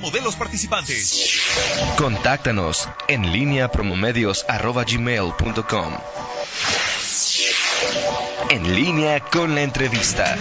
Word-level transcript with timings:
modelos 0.00 0.36
participantes. 0.36 1.40
Contáctanos 1.96 2.88
en 3.08 3.32
línea 3.32 3.70
promomedios.com. 3.70 5.94
En 8.50 8.74
línea 8.74 9.20
con 9.20 9.54
la 9.54 9.62
entrevista. 9.62 10.36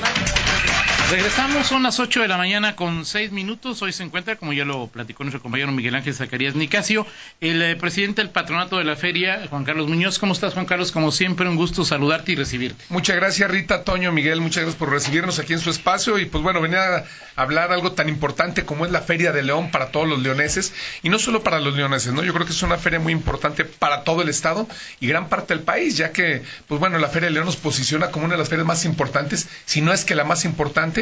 Regresamos, 1.09 1.65
son 1.67 1.83
las 1.83 2.01
8 2.01 2.21
de 2.21 2.27
la 2.27 2.36
mañana 2.36 2.75
con 2.75 3.05
6 3.05 3.31
minutos. 3.31 3.81
Hoy 3.81 3.93
se 3.93 4.04
encuentra, 4.04 4.36
como 4.36 4.52
ya 4.52 4.65
lo 4.65 4.88
platicó 4.88 5.23
nuestro 5.23 5.41
compañero 5.41 5.71
Miguel 5.71 5.95
Ángel 5.95 6.14
Zacarías 6.14 6.54
Nicasio, 6.54 7.07
el 7.39 7.61
eh, 7.61 7.77
presidente 7.77 8.21
del 8.21 8.29
patronato 8.29 8.77
de 8.77 8.83
la 8.83 8.97
feria, 8.97 9.47
Juan 9.50 9.64
Carlos 9.64 9.88
Muñoz. 9.88 10.20
¿Cómo 10.20 10.33
estás, 10.33 10.54
Juan 10.54 10.65
Carlos? 10.65 10.91
Como 10.91 11.14
siempre, 11.14 11.47
un 11.47 11.55
gusto 11.55 11.86
saludarte 11.86 12.33
y 12.33 12.36
recibirte. 12.36 12.83
Muchas 12.89 13.15
gracias, 13.15 13.50
Rita, 13.50 13.86
Toño, 13.86 14.11
Miguel. 14.11 14.41
Muchas 14.41 14.64
gracias 14.64 14.78
por 14.78 14.89
recibirnos 14.89 15.39
aquí 15.39 15.54
en 15.54 15.59
su 15.59 15.70
espacio. 15.70 16.20
Y 16.20 16.25
pues 16.25 16.43
bueno, 16.43 16.59
venía 16.59 16.97
a 16.97 17.05
hablar 17.37 17.71
algo 17.71 17.93
tan 17.93 18.10
importante 18.10 18.65
como 18.65 18.86
es 18.86 18.92
la 18.92 19.00
Feria 19.00 19.32
de 19.32 19.43
León 19.43 19.71
para 19.71 19.92
todos 19.92 20.10
los 20.10 20.21
leoneses. 20.21 20.74
Y 21.04 21.10
no 21.10 21.19
solo 21.19 21.42
para 21.42 21.61
los 21.61 21.74
leoneses, 21.74 22.11
¿no? 22.11 22.21
Yo 22.21 22.33
creo 22.33 22.46
que 22.46 22.51
es 22.51 22.64
una 22.64 22.78
feria 22.78 23.00
muy 23.00 23.14
importante 23.14 23.64
para 23.64 24.04
todo 24.04 24.24
el 24.24 24.28
Estado 24.28 24.68
y 25.00 25.07
gran 25.07 25.29
parte 25.29 25.54
del 25.54 25.64
país, 25.64 25.96
ya 25.96 26.11
que, 26.11 26.43
pues 26.68 26.82
bueno, 26.82 26.97
la 26.97 27.07
Feria 27.07 27.29
de 27.29 27.36
León 27.36 27.46
nos 27.46 27.55
posiciona 27.55 28.11
como 28.11 28.25
una 28.25 28.33
de 28.33 28.39
las 28.39 28.50
ferias 28.50 28.68
más 28.68 28.83
importantes, 28.83 29.47
si 29.64 29.79
no 29.79 29.93
es 29.93 30.04
que 30.04 30.14
la 30.14 30.25
más 30.25 30.43
importante 30.43 30.96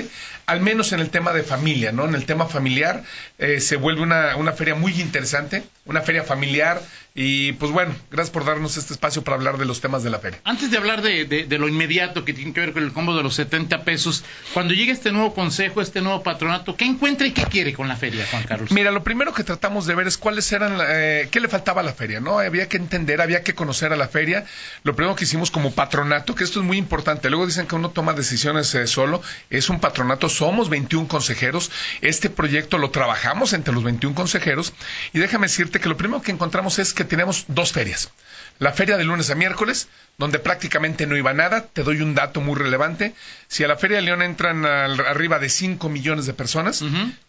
al 0.46 0.62
menos 0.62 0.92
en 0.94 1.00
el 1.00 1.10
tema 1.10 1.34
de 1.34 1.44
familia, 1.44 1.92
¿no? 1.92 2.06
En 2.06 2.16
el 2.16 2.26
tema 2.26 2.46
familiar 2.48 3.04
eh, 3.38 3.60
se 3.60 3.76
vuelve 3.76 4.02
una, 4.02 4.36
una 4.36 4.54
feria 4.54 4.76
muy 4.76 5.00
interesante, 5.02 5.64
una 5.86 6.02
feria 6.02 6.24
familiar 6.24 6.82
y 7.18 7.54
pues 7.54 7.72
bueno, 7.72 7.96
gracias 8.12 8.32
por 8.32 8.44
darnos 8.44 8.76
este 8.76 8.92
espacio 8.92 9.24
para 9.24 9.38
hablar 9.38 9.58
de 9.58 9.64
los 9.64 9.80
temas 9.80 10.04
de 10.04 10.10
la 10.10 10.20
feria. 10.20 10.42
Antes 10.44 10.70
de 10.70 10.78
hablar 10.78 11.02
de, 11.02 11.24
de, 11.24 11.58
lo 11.58 11.70
inmediato 11.70 12.26
que 12.26 12.34
tiene 12.34 12.52
que 12.52 12.60
ver 12.60 12.74
con 12.74 12.84
el 12.84 12.92
combo 12.92 13.16
de 13.16 13.24
los 13.24 13.36
70 13.36 13.86
pesos, 13.86 14.26
cuando 14.54 14.74
llegue 14.74 14.92
este 14.92 15.14
nuevo 15.14 15.34
consejo, 15.34 15.82
este 15.82 16.02
nuevo 16.02 16.24
patronato, 16.24 16.76
¿qué 16.76 16.84
encuentra 16.84 17.26
y 17.26 17.32
qué 17.32 17.44
quiere 17.44 17.74
con 17.74 17.88
la 17.88 17.96
feria, 17.96 18.26
Juan 18.30 18.44
Carlos? 18.44 18.70
Mira, 18.72 18.92
lo 18.92 19.02
primero 19.02 19.34
que 19.34 19.46
tratamos 19.46 19.86
de 19.86 19.96
ver 19.96 20.08
es 20.08 20.18
cuáles 20.18 20.52
eran, 20.52 20.78
eh, 20.86 21.30
qué 21.32 21.40
le 21.40 21.48
faltaba 21.48 21.80
a 21.80 21.86
la 21.86 21.94
feria, 21.94 22.20
¿no? 22.20 22.40
Había 22.40 22.68
que 22.68 22.76
entender, 22.76 23.22
había 23.22 23.44
que 23.44 23.56
conocer 23.56 23.94
a 23.94 23.96
la 23.96 24.10
feria. 24.10 24.44
Lo 24.84 24.94
primero 24.94 25.16
que 25.16 25.24
hicimos 25.24 25.52
como 25.52 25.72
patronato, 25.72 26.36
que 26.36 26.44
esto 26.44 26.60
es 26.60 26.66
muy 26.66 26.78
importante, 26.78 27.30
luego 27.30 27.46
dicen 27.46 27.66
que 27.66 27.76
uno 27.76 27.92
toma 27.92 28.12
decisiones 28.12 28.76
eh, 28.76 28.88
solo, 28.88 29.22
es 29.50 29.70
un 29.70 29.80
patronato, 29.86 30.30
somos 30.30 30.68
21 30.70 31.08
consejeros, 31.08 31.70
este 32.02 32.32
proyecto 32.32 32.80
lo 32.80 32.90
trabajamos 32.90 33.54
entre 33.54 33.72
los 33.72 33.84
21 33.84 34.16
consejeros 34.16 34.74
y 35.14 35.20
déjame 35.20 35.46
decirte 35.46 35.80
que 35.80 35.90
lo 35.90 35.96
primero 35.96 36.24
que 36.24 36.32
encontramos 36.32 36.80
es 36.80 36.96
que 36.96 37.04
tenemos 37.04 37.46
dos 37.50 37.72
ferias. 37.72 38.10
La 38.58 38.72
feria 38.72 38.98
de 38.98 39.04
lunes 39.04 39.30
a 39.30 39.36
miércoles, 39.36 39.88
donde 40.18 40.40
prácticamente 40.40 41.06
no 41.06 41.18
iba 41.18 41.34
nada. 41.34 41.68
Te 41.68 41.84
doy 41.84 42.02
un 42.02 42.16
dato 42.16 42.40
muy 42.40 42.56
relevante. 42.56 43.14
Si 43.48 43.64
a 43.64 43.68
la 43.68 43.76
feria 43.76 43.98
de 43.98 44.04
León 44.04 44.22
entran 44.22 44.66
arriba 44.66 45.40
de 45.40 45.50
5 45.50 45.90
millones 45.90 46.26
de 46.26 46.34
personas, 46.34 46.82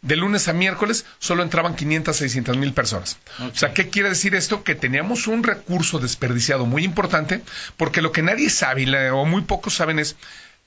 de 0.02 0.16
lunes 0.16 0.48
a 0.48 0.52
miércoles 0.52 1.04
solo 1.18 1.42
entraban 1.42 1.74
500, 1.74 2.16
600 2.16 2.56
mil 2.56 2.72
personas. 2.72 3.18
O 3.40 3.56
sea, 3.56 3.74
¿qué 3.74 3.90
quiere 3.90 4.08
decir 4.08 4.34
esto? 4.34 4.62
Que 4.62 4.74
teníamos 4.74 5.26
un 5.26 5.42
recurso 5.42 5.98
desperdiciado 5.98 6.64
muy 6.64 6.84
importante, 6.84 7.42
porque 7.76 8.02
lo 8.02 8.12
que 8.12 8.22
nadie 8.22 8.48
sabe, 8.48 9.10
o 9.10 9.24
muy 9.24 9.42
pocos 9.42 9.74
saben, 9.74 9.98
es 9.98 10.16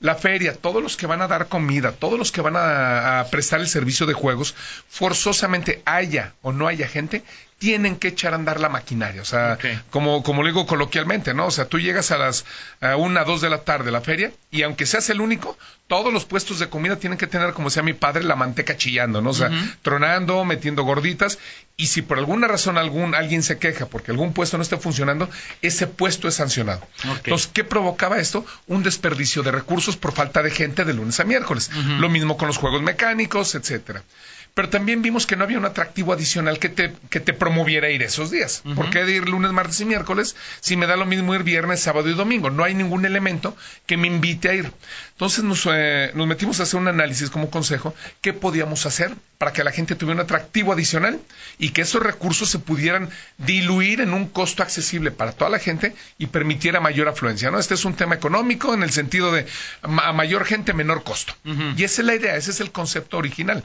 la 0.00 0.14
feria, 0.14 0.54
todos 0.54 0.82
los 0.82 0.96
que 0.96 1.06
van 1.06 1.20
a 1.20 1.28
dar 1.28 1.48
comida, 1.48 1.92
todos 1.92 2.18
los 2.18 2.32
que 2.32 2.40
van 2.40 2.54
a, 2.56 3.26
prestar 3.30 3.60
el 3.60 3.68
servicio 3.68 4.06
de 4.06 4.14
juegos, 4.14 4.54
forzosamente 4.88 5.82
haya 5.84 6.32
o 6.40 6.52
no 6.52 6.66
haya 6.68 6.88
gente, 6.88 7.22
tienen 7.58 7.96
que 7.96 8.08
echar 8.08 8.32
a 8.32 8.36
andar 8.36 8.60
la 8.60 8.70
maquinaria. 8.70 9.20
O 9.20 9.26
sea, 9.26 9.58
como, 9.90 10.22
como 10.22 10.42
lo 10.42 10.48
digo 10.48 10.66
coloquialmente, 10.66 11.34
¿no? 11.34 11.46
O 11.46 11.50
sea, 11.50 11.66
tú 11.66 11.78
llegas 11.78 12.10
a 12.10 12.16
las 12.16 12.46
a 12.80 12.96
una, 12.96 13.24
dos 13.24 13.42
de 13.42 13.50
la 13.50 13.58
tarde 13.58 13.90
a 13.90 13.92
la 13.92 14.00
feria 14.00 14.32
y 14.52 14.62
aunque 14.62 14.84
seas 14.84 15.08
el 15.10 15.20
único, 15.20 15.56
todos 15.86 16.12
los 16.12 16.24
puestos 16.24 16.58
de 16.58 16.68
comida 16.68 16.96
tienen 16.96 17.18
que 17.18 17.28
tener, 17.28 17.52
como 17.52 17.68
decía 17.68 17.84
mi 17.84 17.92
padre, 17.92 18.24
la 18.24 18.34
manteca 18.34 18.76
chillando, 18.76 19.20
¿no? 19.22 19.30
O 19.30 19.34
sea, 19.34 19.50
tronando, 19.82 20.44
metiendo 20.44 20.82
gorditas. 20.82 21.38
Y 21.76 21.86
si 21.86 22.02
por 22.02 22.18
alguna 22.18 22.48
razón 22.48 22.76
algún, 22.76 23.14
alguien 23.14 23.44
se 23.44 23.58
queja 23.58 23.86
porque 23.86 24.10
algún 24.10 24.32
puesto 24.32 24.56
no 24.56 24.64
está 24.64 24.76
funcionando, 24.76 25.30
ese 25.62 25.86
puesto 25.86 26.26
es 26.26 26.34
sancionado. 26.34 26.86
Entonces, 27.04 27.48
¿qué 27.52 27.62
provocaba 27.62 28.18
esto? 28.18 28.44
Un 28.66 28.82
desperdicio 28.82 29.44
de 29.44 29.52
recursos 29.52 29.96
por 29.96 30.12
falta 30.12 30.42
de 30.42 30.50
gente 30.50 30.84
de 30.84 30.94
lunes 30.94 31.20
a 31.20 31.24
miércoles. 31.24 31.70
Lo 31.98 32.08
mismo 32.08 32.36
con 32.36 32.48
los 32.48 32.58
juegos 32.58 32.82
mecánicos, 32.82 33.54
etcétera 33.54 34.02
pero 34.60 34.68
también 34.68 35.00
vimos 35.00 35.26
que 35.26 35.36
no 35.36 35.44
había 35.44 35.56
un 35.56 35.64
atractivo 35.64 36.12
adicional 36.12 36.58
que 36.58 36.68
te, 36.68 36.92
que 37.08 37.18
te 37.18 37.32
promoviera 37.32 37.88
ir 37.88 38.02
esos 38.02 38.30
días. 38.30 38.62
¿Por 38.74 38.90
qué 38.90 39.06
de 39.06 39.12
ir 39.12 39.26
lunes, 39.26 39.52
martes 39.52 39.80
y 39.80 39.86
miércoles 39.86 40.36
si 40.60 40.76
me 40.76 40.86
da 40.86 40.98
lo 40.98 41.06
mismo 41.06 41.34
ir 41.34 41.44
viernes, 41.44 41.80
sábado 41.80 42.10
y 42.10 42.12
domingo? 42.12 42.50
No 42.50 42.62
hay 42.62 42.74
ningún 42.74 43.06
elemento 43.06 43.56
que 43.86 43.96
me 43.96 44.06
invite 44.06 44.50
a 44.50 44.54
ir. 44.54 44.70
Entonces 45.12 45.44
nos, 45.44 45.66
eh, 45.72 46.10
nos 46.12 46.26
metimos 46.26 46.60
a 46.60 46.64
hacer 46.64 46.78
un 46.78 46.88
análisis 46.88 47.30
como 47.30 47.48
consejo, 47.48 47.94
qué 48.20 48.34
podíamos 48.34 48.84
hacer 48.84 49.14
para 49.38 49.54
que 49.54 49.64
la 49.64 49.72
gente 49.72 49.94
tuviera 49.94 50.16
un 50.16 50.24
atractivo 50.26 50.74
adicional 50.74 51.18
y 51.58 51.70
que 51.70 51.80
esos 51.80 52.02
recursos 52.02 52.50
se 52.50 52.58
pudieran 52.58 53.08
diluir 53.38 54.02
en 54.02 54.12
un 54.12 54.28
costo 54.28 54.62
accesible 54.62 55.10
para 55.10 55.32
toda 55.32 55.48
la 55.48 55.58
gente 55.58 55.94
y 56.18 56.26
permitiera 56.26 56.80
mayor 56.80 57.08
afluencia. 57.08 57.50
¿no? 57.50 57.58
Este 57.58 57.72
es 57.72 57.86
un 57.86 57.94
tema 57.94 58.14
económico 58.14 58.74
en 58.74 58.82
el 58.82 58.90
sentido 58.90 59.32
de 59.32 59.46
a 59.80 60.12
mayor 60.12 60.44
gente, 60.44 60.74
menor 60.74 61.02
costo. 61.02 61.32
Y 61.78 61.82
esa 61.82 62.02
es 62.02 62.06
la 62.06 62.14
idea, 62.14 62.36
ese 62.36 62.50
es 62.50 62.60
el 62.60 62.72
concepto 62.72 63.16
original. 63.16 63.64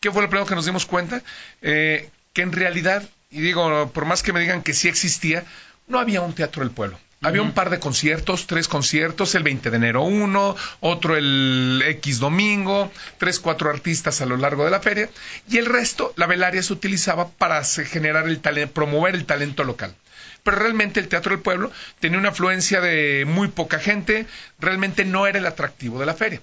¿Qué 0.00 0.10
fue 0.10 0.22
lo 0.22 0.30
primero 0.30 0.46
que 0.46 0.54
nos 0.54 0.64
dimos 0.64 0.86
cuenta? 0.86 1.22
Eh, 1.60 2.08
que 2.32 2.40
en 2.40 2.52
realidad, 2.52 3.02
y 3.30 3.42
digo, 3.42 3.90
por 3.92 4.06
más 4.06 4.22
que 4.22 4.32
me 4.32 4.40
digan 4.40 4.62
que 4.62 4.72
sí 4.72 4.88
existía, 4.88 5.44
no 5.88 5.98
había 5.98 6.22
un 6.22 6.32
teatro 6.32 6.62
del 6.62 6.72
pueblo. 6.72 6.98
Había 7.22 7.42
un 7.42 7.52
par 7.52 7.68
de 7.68 7.78
conciertos, 7.78 8.46
tres 8.46 8.66
conciertos, 8.66 9.34
el 9.34 9.42
20 9.42 9.68
de 9.68 9.76
enero 9.76 10.04
uno, 10.04 10.56
otro 10.80 11.18
el 11.18 11.82
X 11.86 12.18
domingo, 12.18 12.90
tres, 13.18 13.38
cuatro 13.40 13.68
artistas 13.68 14.22
a 14.22 14.26
lo 14.26 14.38
largo 14.38 14.64
de 14.64 14.70
la 14.70 14.80
feria, 14.80 15.10
y 15.46 15.58
el 15.58 15.66
resto, 15.66 16.14
la 16.16 16.26
velaria 16.26 16.62
se 16.62 16.72
utilizaba 16.72 17.28
para 17.28 17.62
generar 17.62 18.26
el 18.26 18.40
talento, 18.40 18.72
promover 18.72 19.14
el 19.14 19.26
talento 19.26 19.64
local. 19.64 19.94
Pero 20.42 20.56
realmente 20.56 20.98
el 20.98 21.08
Teatro 21.08 21.32
del 21.32 21.42
Pueblo 21.42 21.70
tenía 21.98 22.18
una 22.18 22.30
afluencia 22.30 22.80
de 22.80 23.26
muy 23.26 23.48
poca 23.48 23.78
gente, 23.78 24.24
realmente 24.58 25.04
no 25.04 25.26
era 25.26 25.38
el 25.38 25.46
atractivo 25.46 26.00
de 26.00 26.06
la 26.06 26.14
feria. 26.14 26.40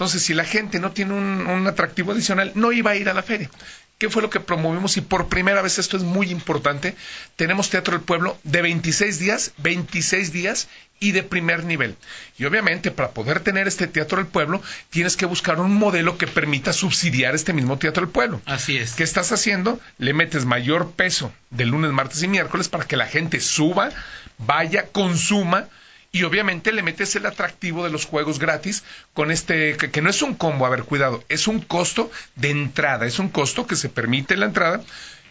Entonces, 0.00 0.22
si 0.22 0.32
la 0.32 0.46
gente 0.46 0.80
no 0.80 0.92
tiene 0.92 1.12
un, 1.12 1.66
atractivo 1.66 2.12
adicional, 2.12 2.52
no 2.54 2.72
iba 2.72 2.92
a 2.92 2.96
ir 2.96 3.10
a 3.10 3.12
la 3.12 3.22
feria. 3.22 3.50
¿Qué 3.98 4.08
fue 4.08 4.22
lo 4.22 4.30
que 4.30 4.40
promovimos? 4.40 4.96
Y 4.96 5.02
por 5.02 5.28
primera 5.28 5.60
vez, 5.60 5.78
esto 5.78 5.98
es 5.98 6.04
muy 6.04 6.30
importante, 6.30 6.96
tenemos 7.36 7.68
Teatro 7.68 7.98
del 7.98 8.00
Pueblo 8.00 8.38
de 8.42 8.62
26 8.62 9.18
días, 9.18 9.52
26 9.58 10.32
días 10.32 10.68
y 11.00 11.12
de 11.12 11.22
primer 11.22 11.64
nivel. 11.64 11.96
Y 12.38 12.46
obviamente, 12.46 12.90
para 12.90 13.10
poder 13.10 13.40
tener 13.40 13.68
este 13.68 13.88
Teatro 13.88 14.16
del 14.16 14.26
Pueblo, 14.26 14.62
tienes 14.88 15.18
que 15.18 15.26
buscar 15.26 15.60
un 15.60 15.74
modelo 15.74 16.16
que 16.16 16.26
permita 16.26 16.72
subsidiar 16.72 17.34
este 17.34 17.52
mismo 17.52 17.76
Teatro 17.76 18.06
del 18.06 18.10
Pueblo. 18.10 18.40
Así 18.46 18.78
es. 18.78 18.94
¿Qué 18.94 19.04
estás 19.04 19.32
haciendo? 19.32 19.78
Le 19.98 20.14
metes 20.14 20.46
mayor 20.46 20.92
peso 20.92 21.30
de 21.50 21.66
lunes, 21.66 21.92
martes 21.92 22.22
y 22.22 22.28
miércoles 22.28 22.70
para 22.70 22.86
que 22.86 22.96
la 22.96 23.06
gente 23.06 23.38
suba, 23.38 23.90
vaya, 24.38 24.86
consuma 24.86 25.68
y 26.12 26.24
obviamente 26.24 26.72
le 26.72 26.82
metes 26.82 27.14
el 27.16 27.26
atractivo 27.26 27.84
de 27.84 27.90
los 27.90 28.04
juegos 28.04 28.38
gratis 28.38 28.82
con 29.14 29.30
este, 29.30 29.76
que, 29.76 30.02
no 30.02 30.10
es 30.10 30.22
un 30.22 30.34
combo, 30.34 30.66
a 30.66 30.70
ver, 30.70 30.84
cuidado, 30.84 31.24
es 31.28 31.46
un 31.46 31.60
costo 31.60 32.10
de 32.36 32.50
entrada, 32.50 33.06
es 33.06 33.18
un 33.18 33.28
costo 33.28 33.66
que 33.66 33.76
se 33.76 33.88
permite 33.88 34.36
la 34.36 34.46
entrada, 34.46 34.82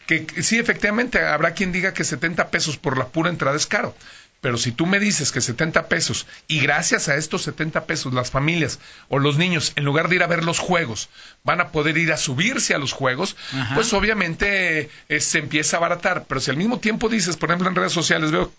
que, 0.07 0.25
sí, 0.41 0.57
efectivamente, 0.57 1.23
habrá 1.23 1.53
quien 1.53 1.71
diga 1.71 1.93
que 1.93 2.03
70 2.03 2.49
pesos 2.49 2.77
por 2.77 2.97
la 2.97 3.09
pura 3.09 3.29
entrada 3.29 3.55
es 3.55 3.67
caro. 3.67 3.95
Pero 4.41 4.57
si 4.57 4.71
tú 4.71 4.85
me 4.85 4.99
dices 4.99 5.33
que 5.33 5.41
70 5.41 5.87
pesos 5.87 6.25
y 6.47 6.61
gracias 6.61 7.09
a 7.09 7.15
estos 7.15 7.43
70 7.43 7.83
pesos 7.85 8.13
las 8.13 8.31
familias 8.31 8.79
o 9.09 9.19
los 9.19 9.37
niños, 9.37 9.73
en 9.75 9.83
lugar 9.83 10.07
de 10.07 10.15
ir 10.15 10.23
a 10.23 10.27
ver 10.27 10.45
los 10.45 10.59
juegos, 10.59 11.09
van 11.43 11.59
a 11.59 11.69
poder 11.69 11.97
ir 11.97 12.13
a 12.13 12.17
subirse 12.17 12.73
a 12.73 12.77
los 12.77 12.93
juegos, 12.93 13.35
pues 13.75 13.91
obviamente 13.91 14.89
eh, 15.09 15.19
se 15.19 15.39
empieza 15.39 15.75
a 15.75 15.79
abaratar. 15.79 16.23
Pero 16.25 16.39
si 16.39 16.51
al 16.51 16.57
mismo 16.57 16.79
tiempo 16.79 17.09
dices, 17.09 17.35
por 17.35 17.49
ejemplo 17.49 17.67
en 17.67 17.75
redes 17.75 17.91
sociales, 17.91 18.31
veo 18.31 18.51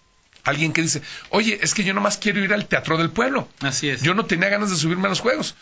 Alguien 0.45 0.73
que 0.73 0.83
dice, 0.83 1.03
oye, 1.31 1.59
es 1.63 1.75
que 1.75 1.85
yo 1.85 1.95
nomás 1.95 2.19
quiero 2.19 2.43
ir 2.43 2.53
al 2.53 2.67
teatro 2.67 2.97
del 2.97 3.11
pueblo. 3.11 3.49
Así 3.61 3.89
es. 3.89 4.03
Yo 4.03 4.15
no 4.15 4.27
tenía 4.27 4.49
ganas 4.49 4.71
de 4.71 4.77
subirme 4.77 5.07
a 5.07 5.11
los 5.11 5.21
juegos. 5.21 5.55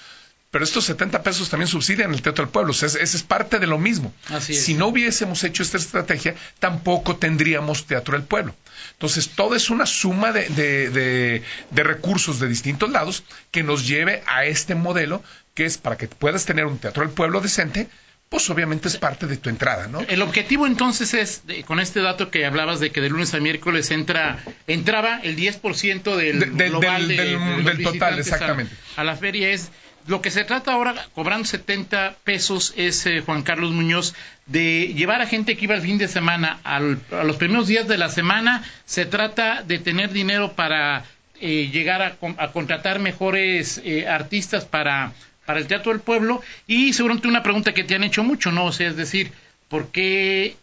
Pero 0.51 0.65
estos 0.65 0.87
70 0.87 1.23
pesos 1.23 1.51
también 1.51 1.69
subsidian 1.69 2.13
el 2.13 2.23
Teatro 2.23 2.45
del 2.45 2.51
Pueblo. 2.51 2.71
O 2.71 2.75
sea, 2.75 2.87
ese 2.87 3.03
es 3.03 3.23
parte 3.23 3.59
de 3.59 3.67
lo 3.67 3.77
mismo. 3.77 4.15
Así 4.29 4.55
es. 4.55 4.65
Si 4.65 4.73
no 4.73 4.87
hubiésemos 4.87 5.45
hecho 5.45 5.63
esta 5.63 5.77
estrategia, 5.77 6.37
tampoco 6.59 7.17
tendríamos 7.17 7.87
Teatro 7.87 8.17
del 8.17 8.27
Pueblo. 8.27 8.55
Entonces, 8.93 9.29
todo 9.29 9.55
es 9.55 9.69
una 9.69 9.85
suma 9.85 10.33
de, 10.33 10.49
de, 10.49 11.43
de, 11.71 11.83
recursos 11.83 12.41
de 12.41 12.49
distintos 12.49 12.91
lados 12.91 13.25
que 13.51 13.63
nos 13.63 13.87
lleve 13.87 14.23
a 14.27 14.47
este 14.47 14.75
modelo, 14.75 15.23
que 15.53 15.67
es 15.67 15.77
para 15.77 15.99
que 15.99 16.09
puedas 16.09 16.47
tener 16.47 16.65
un 16.65 16.79
Teatro 16.79 17.03
del 17.03 17.13
Pueblo 17.13 17.43
decente, 17.43 17.91
pues 18.29 18.49
obviamente 18.51 18.89
es 18.89 18.97
parte 18.99 19.27
de 19.27 19.37
tu 19.37 19.49
entrada, 19.49 19.89
¿no? 19.89 20.01
El 20.01 20.21
objetivo 20.23 20.67
entonces 20.67 21.15
es, 21.15 21.43
con 21.67 21.81
este 21.81 22.01
dato 22.01 22.31
que 22.31 22.45
hablabas 22.45 22.79
de 22.81 22.91
que 22.91 23.01
de 23.01 23.09
lunes 23.09 23.33
a 23.35 23.41
miércoles 23.41 23.91
entra, 23.91 24.39
entraba 24.67 25.21
el 25.23 25.37
10% 25.37 26.17
del 26.17 26.51
global 26.53 27.09
del, 27.09 27.83
total, 27.83 28.19
exactamente. 28.19 28.75
A, 28.97 29.05
la 29.05 29.17
feria 29.17 29.51
es 29.51 29.71
lo 30.07 30.21
que 30.21 30.31
se 30.31 30.45
trata 30.45 30.73
ahora, 30.73 30.95
cobrando 31.15 31.47
70 31.47 32.17
pesos, 32.25 32.75
es 32.77 33.05
eh, 33.07 33.21
Juan 33.25 33.43
Carlos 33.43 33.73
Muñoz, 33.73 34.15
de 34.47 34.93
llevar 34.95 35.21
a 35.21 35.27
gente 35.27 35.57
que 35.57 35.65
iba 35.65 35.75
el 35.75 35.83
fin 35.83 35.99
de 35.99 36.09
semana 36.09 36.61
a 36.65 36.81
los 36.81 37.37
primeros 37.37 37.67
días 37.67 37.89
de 37.89 37.99
la 37.99 38.09
semana. 38.09 38.65
Se 38.87 39.05
trata 39.05 39.63
de 39.63 39.79
tener 39.79 40.11
dinero 40.11 40.53
para 40.53 41.05
eh, 41.41 41.69
llegar 41.71 42.03
a, 42.03 42.51
contratar 42.53 42.99
mejores 42.99 43.81
eh, 43.85 44.09
artistas 44.09 44.65
para 44.65 45.13
para 45.49 45.61
el 45.61 45.67
Teatro 45.67 45.93
del 45.93 46.03
Pueblo 46.03 46.43
y 46.67 46.93
seguramente 46.93 47.27
una 47.27 47.43
pregunta 47.43 47.73
que 47.73 47.83
te 47.83 47.95
han 47.95 48.05
hecho 48.05 48.23
mucho, 48.23 48.53
¿no? 48.53 48.67
O 48.67 48.73
sea, 48.73 48.87
es 48.87 48.97
decir, 48.97 49.33
por 49.71 49.91
qué 49.91 50.57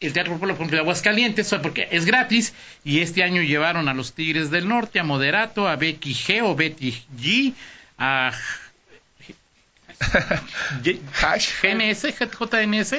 el 0.00 0.12
Teatro 0.12 0.36
Pueblo, 0.36 0.56
por 0.56 0.62
ejemplo, 0.62 0.78
de 0.78 0.80
Aguascalientes, 0.80 1.52
o 1.52 1.62
porque 1.62 1.86
es 1.92 2.04
gratis, 2.04 2.54
y 2.82 2.98
este 2.98 3.22
año 3.22 3.40
llevaron 3.42 3.88
a 3.88 3.94
los 3.94 4.12
Tigres 4.12 4.50
del 4.50 4.66
Norte, 4.66 4.98
a 4.98 5.04
Moderato, 5.04 5.68
a 5.68 5.76
Becky 5.76 6.12
G 6.12 6.42
o 6.42 6.56
Betty 6.56 7.04
G, 7.16 7.54
a 7.96 8.32
GNS, 10.82 12.06
JNS, 12.18 12.94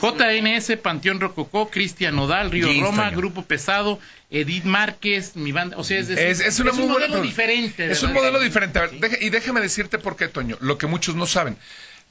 JNS, 0.00 0.76
Panteón 0.82 1.20
Rococó, 1.20 1.68
Cristian 1.70 2.16
Nodal, 2.16 2.50
Río 2.50 2.68
Roma. 2.80 3.10
Grupo 3.10 3.42
Pesado, 3.44 3.98
Edith 4.30 4.64
Márquez, 4.64 5.36
mi 5.36 5.52
banda, 5.52 5.76
o 5.76 5.84
sea, 5.84 5.98
es, 5.98 6.08
decir, 6.08 6.26
Es, 6.26 6.40
es 6.40 6.58
una 6.60 6.72
muy 6.72 6.84
un 6.84 6.92
modelo 6.92 7.20
diferente. 7.20 7.90
Es 7.90 8.02
un 8.02 8.12
modelo 8.12 8.40
diferente. 8.40 8.78
A 8.78 8.82
ver, 8.82 8.92
deje- 9.00 9.18
y 9.20 9.30
déjame 9.30 9.60
decirte 9.60 9.98
por 9.98 10.16
qué, 10.16 10.28
Toño, 10.28 10.56
lo 10.60 10.78
que 10.78 10.86
muchos 10.86 11.14
no 11.14 11.26
saben. 11.26 11.56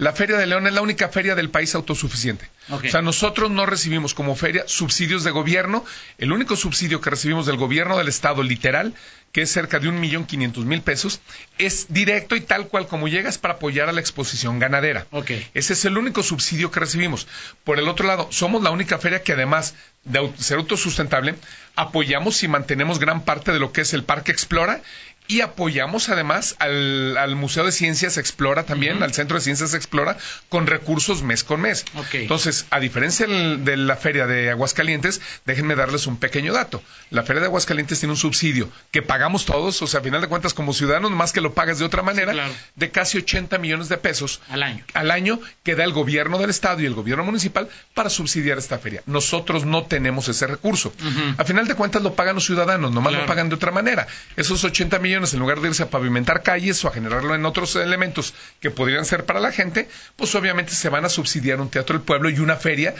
La 0.02 0.14
Feria 0.14 0.36
de 0.36 0.48
León 0.48 0.66
es 0.66 0.74
la 0.74 0.82
única 0.82 1.10
feria 1.10 1.36
del 1.36 1.52
país 1.52 1.76
autosuficiente. 1.76 2.50
Ok. 2.72 2.86
O 2.86 2.90
sea, 2.90 3.04
nosotros 3.04 3.52
no 3.52 3.68
recibimos 3.68 4.16
como 4.16 4.36
feria 4.36 4.64
subsidios 4.66 5.24
de 5.24 5.30
gobierno. 5.30 5.86
El 6.18 6.32
único 6.32 6.56
subsidio 6.56 7.02
que 7.02 7.12
recibimos 7.12 7.46
del 7.46 7.58
gobierno 7.58 7.96
del 8.00 8.08
Estado, 8.08 8.42
literal, 8.42 8.96
que 9.32 9.44
es 9.44 9.52
cerca 9.52 9.78
de 9.78 9.90
un 9.90 10.00
millón 10.00 10.26
quinientos 10.26 10.66
mil 10.66 10.82
pesos, 10.82 11.22
es 11.60 11.86
directo 11.90 12.36
y 12.36 12.42
tal 12.42 12.68
cual 12.68 12.88
como 12.88 13.10
llegas 13.10 13.38
para 13.38 13.54
apoyar 13.54 13.90
a 13.90 13.92
la 13.92 14.02
exposición 14.02 14.58
ganadera. 14.58 15.06
Ok. 15.12 15.34
Ese 15.54 15.74
es 15.74 15.86
el 15.86 15.96
único 16.00 16.24
subsidio 16.24 16.72
que 16.72 16.80
recibimos. 16.80 17.28
Por 17.64 17.78
el 17.78 17.88
otro 17.88 18.08
lado, 18.08 18.28
somos 18.32 18.64
la 18.64 18.72
única 18.72 18.98
feria 18.98 19.22
que 19.22 19.34
además 19.34 19.76
de 20.04 20.34
ser 20.40 20.58
autosustentable, 20.58 21.36
apoyamos 21.76 22.42
y 22.42 22.48
mantenemos 22.48 22.98
gran 22.98 23.24
parte 23.24 23.52
de 23.52 23.60
lo 23.60 23.72
que 23.72 23.82
es 23.82 23.94
el 23.94 24.04
Parque 24.04 24.32
Explora 24.32 24.82
y 25.32 25.42
apoyamos 25.42 26.10
además 26.10 26.56
al, 26.60 27.16
al 27.18 27.36
Museo 27.36 27.64
de 27.66 27.72
Ciencias 27.72 28.18
Explora 28.18 28.64
también, 28.66 29.02
al 29.02 29.14
Centro 29.14 29.36
de 29.38 29.42
Ciencias 29.42 29.74
Explora, 29.74 30.18
con 30.50 30.68
recursos 30.68 31.24
mes 31.24 31.44
con 31.44 31.62
mes. 31.62 31.86
Entonces, 32.14 32.66
a 32.70 32.80
diferencia 32.80 33.28
de 33.28 33.78
la 33.78 33.96
feria 33.96 34.28
de 34.28 34.50
Aguascalientes, 34.50 35.22
déjenme 35.46 35.76
darles 35.76 36.06
un 36.08 36.18
pequeño 36.18 36.52
dato. 36.54 36.84
La 37.12 37.24
feria 37.24 37.40
de 37.40 37.46
Aguascalientes 37.48 38.00
tiene 38.00 38.12
un 38.12 38.18
subsidio 38.18 38.70
que 38.92 39.02
pagamos 39.02 39.46
todos, 39.46 39.82
o 39.82 39.88
sea, 39.88 40.02
a 40.02 40.04
final 40.04 40.20
de 40.22 40.28
cuentas 40.28 40.54
como 40.54 40.74
ciudadanos, 40.74 41.12
más 41.12 41.32
que 41.32 41.40
lo 41.42 41.54
pagas 41.54 41.80
de 41.80 41.86
otra 41.86 42.02
manera, 42.02 42.34
claro. 42.34 42.54
de 42.76 42.92
casi 42.92 43.18
80 43.20 43.58
millones 43.60 43.88
de 43.90 43.98
pesos 43.98 44.42
Al 44.50 44.64
año. 44.64 44.84
al 44.94 45.12
año 45.12 45.40
que 45.64 45.76
da 45.76 45.84
el 45.86 45.94
gobierno 45.94 46.40
del 46.40 46.50
estado 46.50 46.82
y 46.82 46.86
el 46.86 46.94
gobierno 46.94 47.24
municipal 47.24 47.70
para 47.94 48.10
subsidiar 48.10 48.58
esta 48.58 48.80
feria. 48.80 49.02
Nosotros 49.06 49.66
no 49.66 49.84
tenemos 49.84 50.28
ese 50.28 50.46
recurso. 50.48 50.94
A 51.38 51.44
final 51.46 51.68
de 51.68 51.76
cuentas 51.76 52.02
lo 52.02 52.16
pagan 52.16 52.36
los 52.36 52.46
ciudadanos, 52.46 52.92
nomás 52.92 53.12
Claro. 53.12 53.24
lo 53.24 53.28
pagan 53.28 53.50
de 53.50 53.56
otra 53.56 53.72
manera. 53.72 54.08
Esos 54.36 54.64
80 54.64 55.00
millones, 55.00 55.21
en 55.34 55.40
lugar 55.40 55.60
de 55.62 55.70
irse 55.70 55.84
a 55.84 55.90
pavimentar 55.90 56.44
calles 56.44 56.84
o 56.84 56.88
a 56.88 56.92
generarlo 56.94 57.36
en 57.36 57.46
otros 57.46 57.76
elementos 57.76 58.34
que 58.60 58.72
podrían 58.72 59.06
ser 59.06 59.26
para 59.26 59.40
la 59.40 59.52
gente, 59.52 59.88
pues 60.16 60.34
obviamente 60.36 60.74
se 60.74 60.90
van 60.90 61.06
a 61.06 61.10
subsidiar 61.10 61.60
un 61.62 61.70
teatro 61.70 61.98
del 61.98 62.06
pueblo 62.06 62.30
y 62.30 62.40
una 62.40 62.56
feria 62.58 62.94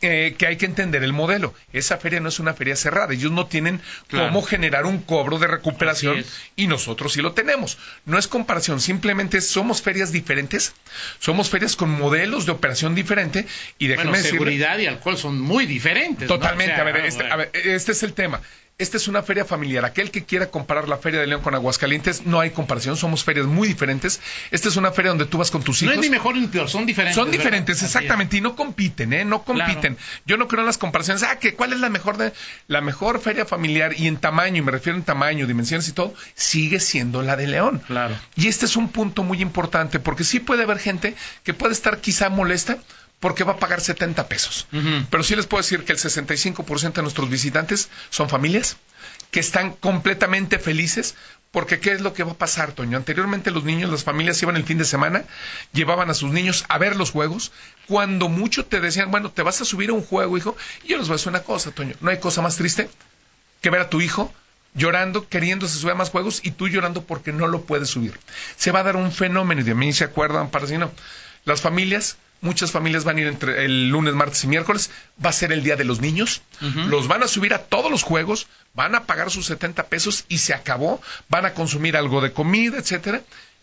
eh, 0.00 0.36
que 0.38 0.46
hay 0.46 0.56
que 0.56 0.64
entender 0.66 1.02
el 1.02 1.12
modelo. 1.12 1.54
Esa 1.72 1.96
feria 1.98 2.20
no 2.20 2.28
es 2.28 2.38
una 2.38 2.54
feria 2.54 2.76
cerrada. 2.76 3.12
Ellos 3.12 3.32
no 3.32 3.46
tienen 3.46 3.80
Claro. 4.06 4.28
cómo 4.28 4.42
generar 4.42 4.86
un 4.86 5.02
cobro 5.02 5.40
de 5.40 5.48
recuperación 5.48 6.24
y 6.54 6.68
nosotros 6.68 7.14
sí 7.14 7.20
lo 7.20 7.32
tenemos. 7.32 7.78
No 8.04 8.16
es 8.16 8.28
comparación, 8.28 8.80
simplemente 8.80 9.40
somos 9.40 9.82
ferias 9.82 10.12
diferentes, 10.12 10.72
somos 11.18 11.50
ferias 11.50 11.74
con 11.74 11.90
modelos 11.90 12.46
de 12.46 12.52
operación 12.52 12.94
diferente 12.94 13.44
y 13.78 13.88
déjenme 13.88 14.10
Bueno, 14.10 14.22
decirle- 14.24 14.38
seguridad 14.38 14.78
y 14.78 14.86
alcohol 14.86 15.18
son 15.18 15.40
muy 15.40 15.66
diferentes. 15.66 16.28
¿no? 16.28 16.36
Totalmente, 16.36 16.74
O 16.74 16.76
sea, 16.76 16.84
a 16.86 16.92
ver, 16.92 17.04
este, 17.04 17.24
a 17.32 17.36
ver, 17.36 17.50
este 17.54 17.90
es 17.90 18.02
el 18.04 18.12
tema. 18.12 18.40
Esta 18.80 18.96
es 18.96 19.08
una 19.08 19.24
feria 19.24 19.44
familiar. 19.44 19.84
Aquel 19.84 20.12
que 20.12 20.24
quiera 20.24 20.52
comparar 20.52 20.88
la 20.88 20.98
Feria 20.98 21.18
de 21.18 21.26
León 21.26 21.42
con 21.42 21.52
Aguascalientes, 21.52 22.26
no 22.26 22.38
hay 22.38 22.50
comparación. 22.50 22.96
Somos 22.96 23.24
ferias 23.24 23.46
muy 23.46 23.66
diferentes. 23.66 24.20
Esta 24.52 24.68
es 24.68 24.76
una 24.76 24.92
feria 24.92 25.08
donde 25.08 25.26
tú 25.26 25.36
vas 25.38 25.50
con 25.50 25.64
tus 25.64 25.82
No 25.82 25.90
hijos. 25.90 25.96
es 26.04 26.08
ni 26.08 26.16
mejor 26.16 26.36
ni 26.36 26.46
peor, 26.46 26.70
son 26.70 26.86
diferentes. 26.86 27.16
Son 27.16 27.28
diferentes, 27.28 27.82
exactamente, 27.82 28.36
y 28.36 28.40
no 28.40 28.54
compiten, 28.54 29.12
¿eh? 29.12 29.24
No 29.24 29.42
compiten. 29.42 29.98
Yo 30.26 30.36
no 30.36 30.46
creo 30.46 30.60
en 30.60 30.66
las 30.66 30.78
comparaciones. 30.78 31.24
Ah, 31.24 31.40
que 31.40 31.54
cuál 31.54 31.72
es 31.72 31.80
la 31.80 31.88
mejor 31.88 32.18
de 32.18 32.32
la 32.68 32.80
mejor 32.80 33.20
feria 33.20 33.44
familiar 33.44 33.98
y 33.98 34.06
en 34.06 34.16
tamaño, 34.16 34.58
y 34.58 34.62
me 34.62 34.70
refiero 34.70 34.96
en 34.96 35.02
tamaño, 35.02 35.48
dimensiones 35.48 35.88
y 35.88 35.92
todo, 35.92 36.14
sigue 36.36 36.78
siendo 36.78 37.22
la 37.22 37.34
de 37.34 37.48
León. 37.48 37.82
Claro. 37.88 38.14
Y 38.36 38.46
este 38.46 38.66
es 38.66 38.76
un 38.76 38.90
punto 38.90 39.24
muy 39.24 39.42
importante 39.42 39.98
porque 39.98 40.22
sí 40.22 40.38
puede 40.38 40.62
haber 40.62 40.78
gente 40.78 41.16
que 41.42 41.52
puede 41.52 41.72
estar 41.72 41.98
quizá 42.00 42.28
molesta 42.28 42.78
porque 43.20 43.44
va 43.44 43.54
a 43.54 43.56
pagar 43.58 43.80
70 43.80 44.28
pesos. 44.28 44.66
Pero 45.10 45.22
sí 45.22 45.34
les 45.34 45.46
puedo 45.46 45.62
decir 45.62 45.84
que 45.84 45.92
el 45.92 45.98
65% 45.98 46.92
de 46.92 47.02
nuestros 47.02 47.28
visitantes 47.28 47.88
son 48.10 48.28
familias 48.28 48.76
que 49.30 49.40
están 49.40 49.72
completamente 49.72 50.58
felices 50.58 51.14
porque 51.50 51.80
¿qué 51.80 51.92
es 51.92 52.00
lo 52.00 52.12
que 52.12 52.24
va 52.24 52.32
a 52.32 52.38
pasar, 52.38 52.72
Toño? 52.72 52.96
Anteriormente 52.96 53.50
los 53.50 53.64
niños, 53.64 53.90
las 53.90 54.04
familias 54.04 54.42
iban 54.42 54.56
el 54.56 54.64
fin 54.64 54.78
de 54.78 54.84
semana, 54.84 55.24
llevaban 55.72 56.10
a 56.10 56.14
sus 56.14 56.30
niños 56.30 56.64
a 56.68 56.76
ver 56.78 56.96
los 56.96 57.10
juegos, 57.10 57.52
cuando 57.86 58.28
mucho 58.28 58.66
te 58.66 58.80
decían, 58.80 59.10
bueno, 59.10 59.30
te 59.30 59.42
vas 59.42 59.60
a 59.60 59.64
subir 59.64 59.90
a 59.90 59.94
un 59.94 60.02
juego, 60.02 60.36
hijo, 60.36 60.56
y 60.84 60.88
yo 60.88 60.98
les 60.98 61.08
voy 61.08 61.14
a 61.14 61.16
decir 61.16 61.30
una 61.30 61.42
cosa, 61.42 61.70
Toño, 61.70 61.94
no 62.00 62.10
hay 62.10 62.18
cosa 62.18 62.42
más 62.42 62.56
triste 62.56 62.90
que 63.62 63.70
ver 63.70 63.80
a 63.80 63.88
tu 63.88 64.00
hijo 64.00 64.32
llorando, 64.74 65.26
queriéndose 65.26 65.78
subir 65.78 65.92
a 65.92 65.96
más 65.96 66.10
juegos 66.10 66.40
y 66.44 66.50
tú 66.50 66.68
llorando 66.68 67.02
porque 67.02 67.32
no 67.32 67.46
lo 67.46 67.62
puedes 67.62 67.88
subir. 67.88 68.18
Se 68.56 68.70
va 68.70 68.80
a 68.80 68.84
dar 68.84 68.96
un 68.96 69.10
fenómeno 69.10 69.62
y 69.62 69.64
de 69.64 69.74
mí 69.74 69.92
se 69.92 70.04
acuerdan, 70.04 70.50
para 70.50 70.66
si 70.66 70.76
no. 70.76 70.92
Las 71.44 71.62
familias, 71.62 72.18
muchas 72.40 72.70
familias 72.70 73.04
van 73.04 73.16
a 73.16 73.20
ir 73.20 73.26
entre 73.26 73.64
el 73.64 73.88
lunes, 73.88 74.14
martes 74.14 74.44
y 74.44 74.46
miércoles, 74.46 74.90
va 75.24 75.30
a 75.30 75.32
ser 75.32 75.52
el 75.52 75.62
día 75.62 75.76
de 75.76 75.84
los 75.84 76.00
niños, 76.00 76.42
los 76.60 77.08
van 77.08 77.22
a 77.22 77.28
subir 77.28 77.54
a 77.54 77.58
todos 77.58 77.90
los 77.90 78.02
juegos, 78.02 78.46
van 78.74 78.94
a 78.94 79.04
pagar 79.04 79.30
sus 79.30 79.46
70 79.46 79.86
pesos 79.86 80.24
y 80.28 80.38
se 80.38 80.54
acabó, 80.54 81.00
van 81.28 81.46
a 81.46 81.54
consumir 81.54 81.96
algo 81.96 82.20
de 82.20 82.32
comida, 82.32 82.78
etcétera. 82.78 83.22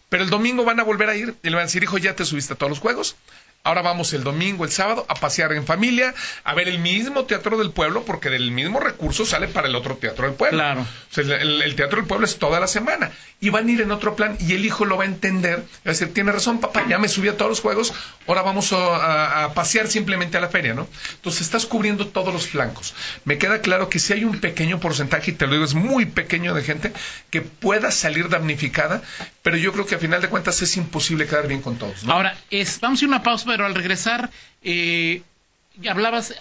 Pero 0.09 0.23
el 0.23 0.29
domingo 0.29 0.63
van 0.63 0.79
a 0.79 0.83
volver 0.83 1.09
a 1.09 1.15
ir 1.15 1.35
y 1.41 1.49
le 1.49 1.55
van 1.55 1.63
a 1.63 1.65
decir, 1.65 1.83
hijo, 1.83 1.97
ya 1.97 2.15
te 2.15 2.25
subiste 2.25 2.53
a 2.53 2.55
todos 2.55 2.69
los 2.69 2.79
juegos. 2.79 3.15
Ahora 3.65 3.81
vamos 3.81 4.13
el 4.13 4.23
domingo, 4.23 4.63
el 4.63 4.71
sábado, 4.71 5.05
a 5.09 5.15
pasear 5.15 5.51
en 5.53 5.65
familia, 5.65 6.13
a 6.43 6.53
ver 6.53 6.67
el 6.69 6.79
mismo 6.79 7.25
teatro 7.25 7.57
del 7.57 7.71
pueblo, 7.71 8.03
porque 8.05 8.29
del 8.29 8.51
mismo 8.51 8.79
recurso 8.79 9.25
sale 9.25 9.47
para 9.49 9.67
el 9.67 9.75
otro 9.75 9.97
teatro 9.97 10.27
del 10.27 10.35
pueblo. 10.35 10.57
Claro. 10.57 10.81
O 10.81 11.13
sea, 11.13 11.23
el, 11.35 11.75
teatro 11.75 11.97
del 11.97 12.07
pueblo 12.07 12.25
es 12.25 12.37
toda 12.37 12.59
la 12.59 12.67
semana. 12.67 13.11
Y 13.41 13.49
van 13.49 13.67
a 13.67 13.71
ir 13.71 13.81
en 13.81 13.91
otro 13.91 14.15
plan 14.15 14.37
y 14.39 14.53
el 14.53 14.63
hijo 14.65 14.85
lo 14.85 14.97
va 14.97 15.03
a 15.03 15.07
entender. 15.07 15.57
Va 15.59 15.63
a 15.85 15.89
decir, 15.89 16.13
tiene 16.13 16.31
razón, 16.31 16.59
papá, 16.61 16.85
ya 16.87 16.99
me 16.99 17.07
subí 17.09 17.27
a 17.27 17.35
todos 17.37 17.49
los 17.49 17.59
juegos, 17.61 17.93
ahora 18.27 18.43
vamos 18.43 18.71
a, 18.71 18.77
a- 18.77 19.43
a 19.45 19.53
pasear 19.53 19.87
simplemente 19.87 20.37
a 20.37 20.41
la 20.41 20.47
feria, 20.49 20.73
¿no? 20.73 20.87
Entonces 21.15 21.41
estás 21.41 21.65
cubriendo 21.65 22.07
todos 22.07 22.31
los 22.33 22.47
flancos. 22.47 22.93
Me 23.25 23.37
queda 23.39 23.61
claro 23.61 23.89
que 23.89 23.97
si 23.99 24.13
hay 24.13 24.23
un 24.23 24.39
pequeño 24.39 24.79
porcentaje, 24.79 25.31
y 25.31 25.33
te 25.33 25.47
lo 25.47 25.53
digo, 25.53 25.65
es 25.65 25.73
muy 25.73 26.05
pequeño 26.05 26.53
de 26.53 26.63
gente 26.63 26.93
que 27.31 27.41
pueda 27.41 27.89
salir 27.91 28.29
damnificada, 28.29 29.01
pero 29.45 29.57
yo 29.57 29.71
creo 29.71 29.85
que 29.85 29.93
a 29.93 29.99
final 29.99 30.23
de 30.23 30.27
cuentas 30.27 30.59
es 30.63 30.75
imposible 30.75 31.27
quedar 31.27 31.47
bien 31.47 31.61
con 31.61 31.77
todos. 31.77 32.03
Ahora, 32.07 32.35
es, 32.49 32.79
vamos 32.79 32.99
a 32.99 33.05
ir 33.05 33.09
a 33.09 33.13
una 33.13 33.21
pausa, 33.21 33.45
pero 33.45 33.67
al 33.67 33.75
regresar, 33.75 34.31
eh, 34.63 35.21
hablabas, 35.87 36.33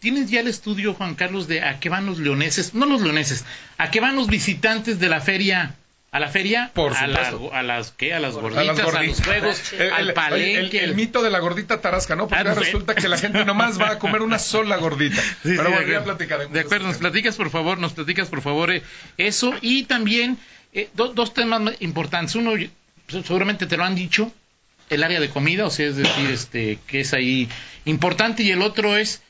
¿tienes 0.00 0.30
ya 0.30 0.40
el 0.40 0.48
estudio, 0.48 0.92
Juan 0.92 1.14
Carlos, 1.14 1.48
de 1.48 1.62
a 1.62 1.80
qué 1.80 1.88
van 1.88 2.04
los 2.04 2.18
leoneses? 2.18 2.74
No 2.74 2.84
los 2.84 3.00
leoneses, 3.00 3.46
¿a 3.78 3.90
qué 3.90 4.00
van 4.00 4.16
los 4.16 4.26
visitantes 4.26 4.98
de 5.00 5.08
la 5.08 5.22
feria? 5.22 5.76
¿A 6.12 6.20
la 6.20 6.28
feria? 6.28 6.70
Por 6.72 6.96
a, 6.96 7.06
la- 7.06 7.30
supuesto. 7.30 7.54
a 7.56 7.62
las 7.62 7.90
¿qué? 7.90 8.14
A 8.14 8.20
las 8.20 8.36
A 8.36 8.40
gorditas, 8.40 8.62
a, 8.62 8.72
las 8.72 8.80
gorditas. 8.82 9.18
los 9.18 9.26
juegos, 9.26 9.72
El- 9.74 9.92
al 9.92 10.08
el- 10.08 10.14
palenque. 10.14 10.78
el- 10.78 10.84
el 10.90 10.94
mito 10.94 11.22
de 11.22 11.30
la 11.30 11.40
gordita 11.40 11.80
tarasca, 11.82 12.16
¿no? 12.16 12.26
Porque 12.28 12.48
Ah, 12.48 12.54
resulta 12.54 12.94
que 12.94 13.06
la 13.08 13.18
gente 13.18 13.44
nomás 13.44 13.78
va 13.78 13.90
a 13.90 13.98
comer 13.98 14.22
una 14.22 14.38
sola 14.38 14.76
gordita. 14.76 15.20
Sí, 15.42 15.54
Pero 15.56 15.64
sí, 15.64 15.70
ya 15.72 15.78
acuerdo. 15.80 16.04
platicaremos. 16.04 16.52
De 16.54 16.60
acuerdo, 16.60 16.86
nos 16.88 16.96
platicas 16.98 17.36
por 17.36 17.50
favor, 17.50 17.78
nos 17.78 17.92
platicas 17.92 18.28
por 18.28 18.40
favor 18.40 18.70
eh, 18.70 18.82
eso 19.18 19.52
y 19.60 19.82
también 19.84 20.38
eh, 20.72 20.88
do- 20.94 21.12
dos 21.12 21.34
temas 21.34 21.60
importantes. 21.80 22.34
Uno, 22.36 22.52
pues, 22.52 23.26
seguramente 23.26 23.66
te 23.66 23.76
lo 23.76 23.84
han 23.84 23.94
dicho, 23.94 24.32
el 24.88 25.02
área 25.02 25.20
de 25.20 25.28
comida, 25.28 25.66
o 25.66 25.70
sea, 25.70 25.86
es 25.86 25.96
decir, 25.96 26.30
este 26.30 26.78
que 26.86 27.00
es 27.00 27.12
ahí 27.12 27.48
importante 27.84 28.42
y 28.42 28.52
el 28.52 28.62
otro 28.62 28.96
es 28.96 29.22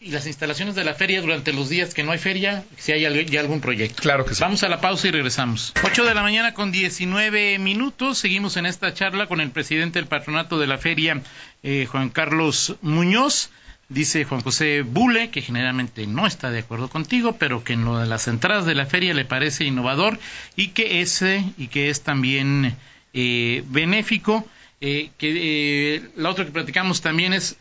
las 0.00 0.26
instalaciones 0.26 0.74
de 0.74 0.84
la 0.84 0.94
feria 0.94 1.20
durante 1.20 1.52
los 1.52 1.68
días 1.68 1.92
que 1.92 2.02
no 2.02 2.12
hay 2.12 2.18
feria, 2.18 2.64
si 2.78 2.92
hay 2.92 3.02
ya 3.26 3.40
algún 3.40 3.60
proyecto. 3.60 4.02
Claro 4.02 4.24
que 4.24 4.34
sí. 4.34 4.40
Vamos 4.40 4.62
a 4.62 4.68
la 4.68 4.80
pausa 4.80 5.08
y 5.08 5.10
regresamos. 5.10 5.74
8 5.84 6.04
de 6.04 6.14
la 6.14 6.22
mañana 6.22 6.54
con 6.54 6.72
19 6.72 7.58
minutos. 7.58 8.16
Seguimos 8.16 8.56
en 8.56 8.64
esta 8.64 8.94
charla 8.94 9.26
con 9.26 9.40
el 9.40 9.50
presidente 9.50 9.98
del 9.98 10.08
patronato 10.08 10.58
de 10.58 10.66
la 10.66 10.78
feria, 10.78 11.22
eh, 11.62 11.86
Juan 11.90 12.08
Carlos 12.08 12.76
Muñoz. 12.80 13.50
Dice 13.90 14.24
Juan 14.24 14.40
José 14.40 14.82
Bule, 14.82 15.30
que 15.30 15.42
generalmente 15.42 16.06
no 16.06 16.26
está 16.26 16.50
de 16.50 16.60
acuerdo 16.60 16.88
contigo, 16.88 17.36
pero 17.36 17.64
que 17.64 17.72
en 17.72 17.84
lo 17.84 17.98
de 17.98 18.06
las 18.06 18.28
entradas 18.28 18.64
de 18.64 18.76
la 18.76 18.86
feria 18.86 19.12
le 19.14 19.24
parece 19.24 19.64
innovador 19.64 20.18
y 20.54 20.68
que 20.68 21.00
es, 21.00 21.22
y 21.58 21.66
que 21.66 21.90
es 21.90 22.02
también 22.02 22.76
eh, 23.12 23.64
benéfico. 23.66 24.46
Eh, 24.82 25.10
que 25.18 25.96
eh, 25.96 26.10
la 26.16 26.30
otra 26.30 26.46
que 26.46 26.52
platicamos 26.52 27.02
también 27.02 27.34
es 27.34 27.58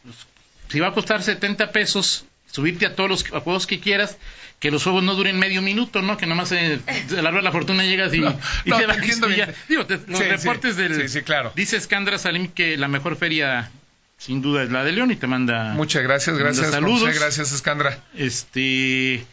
si 0.70 0.80
va 0.80 0.88
a 0.90 0.94
costar 0.94 1.22
70 1.24 1.72
pesos 1.72 2.26
subirte 2.52 2.86
a 2.86 2.96
todos 2.96 3.10
los 3.10 3.24
juegos 3.30 3.68
que 3.68 3.80
quieras, 3.80 4.18
que 4.60 4.72
los 4.72 4.84
juegos 4.84 5.04
no 5.04 5.14
duren 5.16 5.38
medio 5.40 5.62
minuto, 5.62 6.02
¿no? 6.02 6.18
Que 6.18 6.26
nomás 6.26 6.52
eh, 6.52 6.80
a 7.18 7.22
la 7.22 7.30
hora 7.30 7.38
de 7.38 7.44
la 7.44 7.52
fortuna 7.52 7.84
llegas 7.84 8.14
y, 8.14 8.20
No, 8.20 8.38
y 8.66 8.70
no, 8.72 8.78
te 8.78 8.86
vas 8.88 8.98
y 9.06 9.36
ya. 9.36 9.54
Digo, 9.70 9.86
te- 9.86 9.98
los 10.08 10.18
Sí, 10.20 10.24
sí. 10.26 10.30
reportes 10.30 10.76
del... 10.76 10.96
Sí, 11.02 11.08
sí, 11.10 11.22
claro. 11.22 11.52
Dice 11.56 11.78
Escandra 11.78 12.18
Salim 12.18 12.48
que 12.48 12.76
la 12.78 12.88
mejor 12.88 13.16
feria 13.18 13.70
sin 14.18 14.42
duda 14.42 14.64
es 14.64 14.72
la 14.72 14.84
de 14.84 14.92
León 14.92 15.12
y 15.12 15.16
te 15.16 15.28
manda... 15.28 15.74
Muchas 15.76 16.04
gracias, 16.04 16.38
gracias. 16.38 16.72
Saludos. 16.72 17.02
José, 17.08 17.20
gracias, 17.20 17.52
Escandra. 17.54 18.00
Este... 18.18 19.26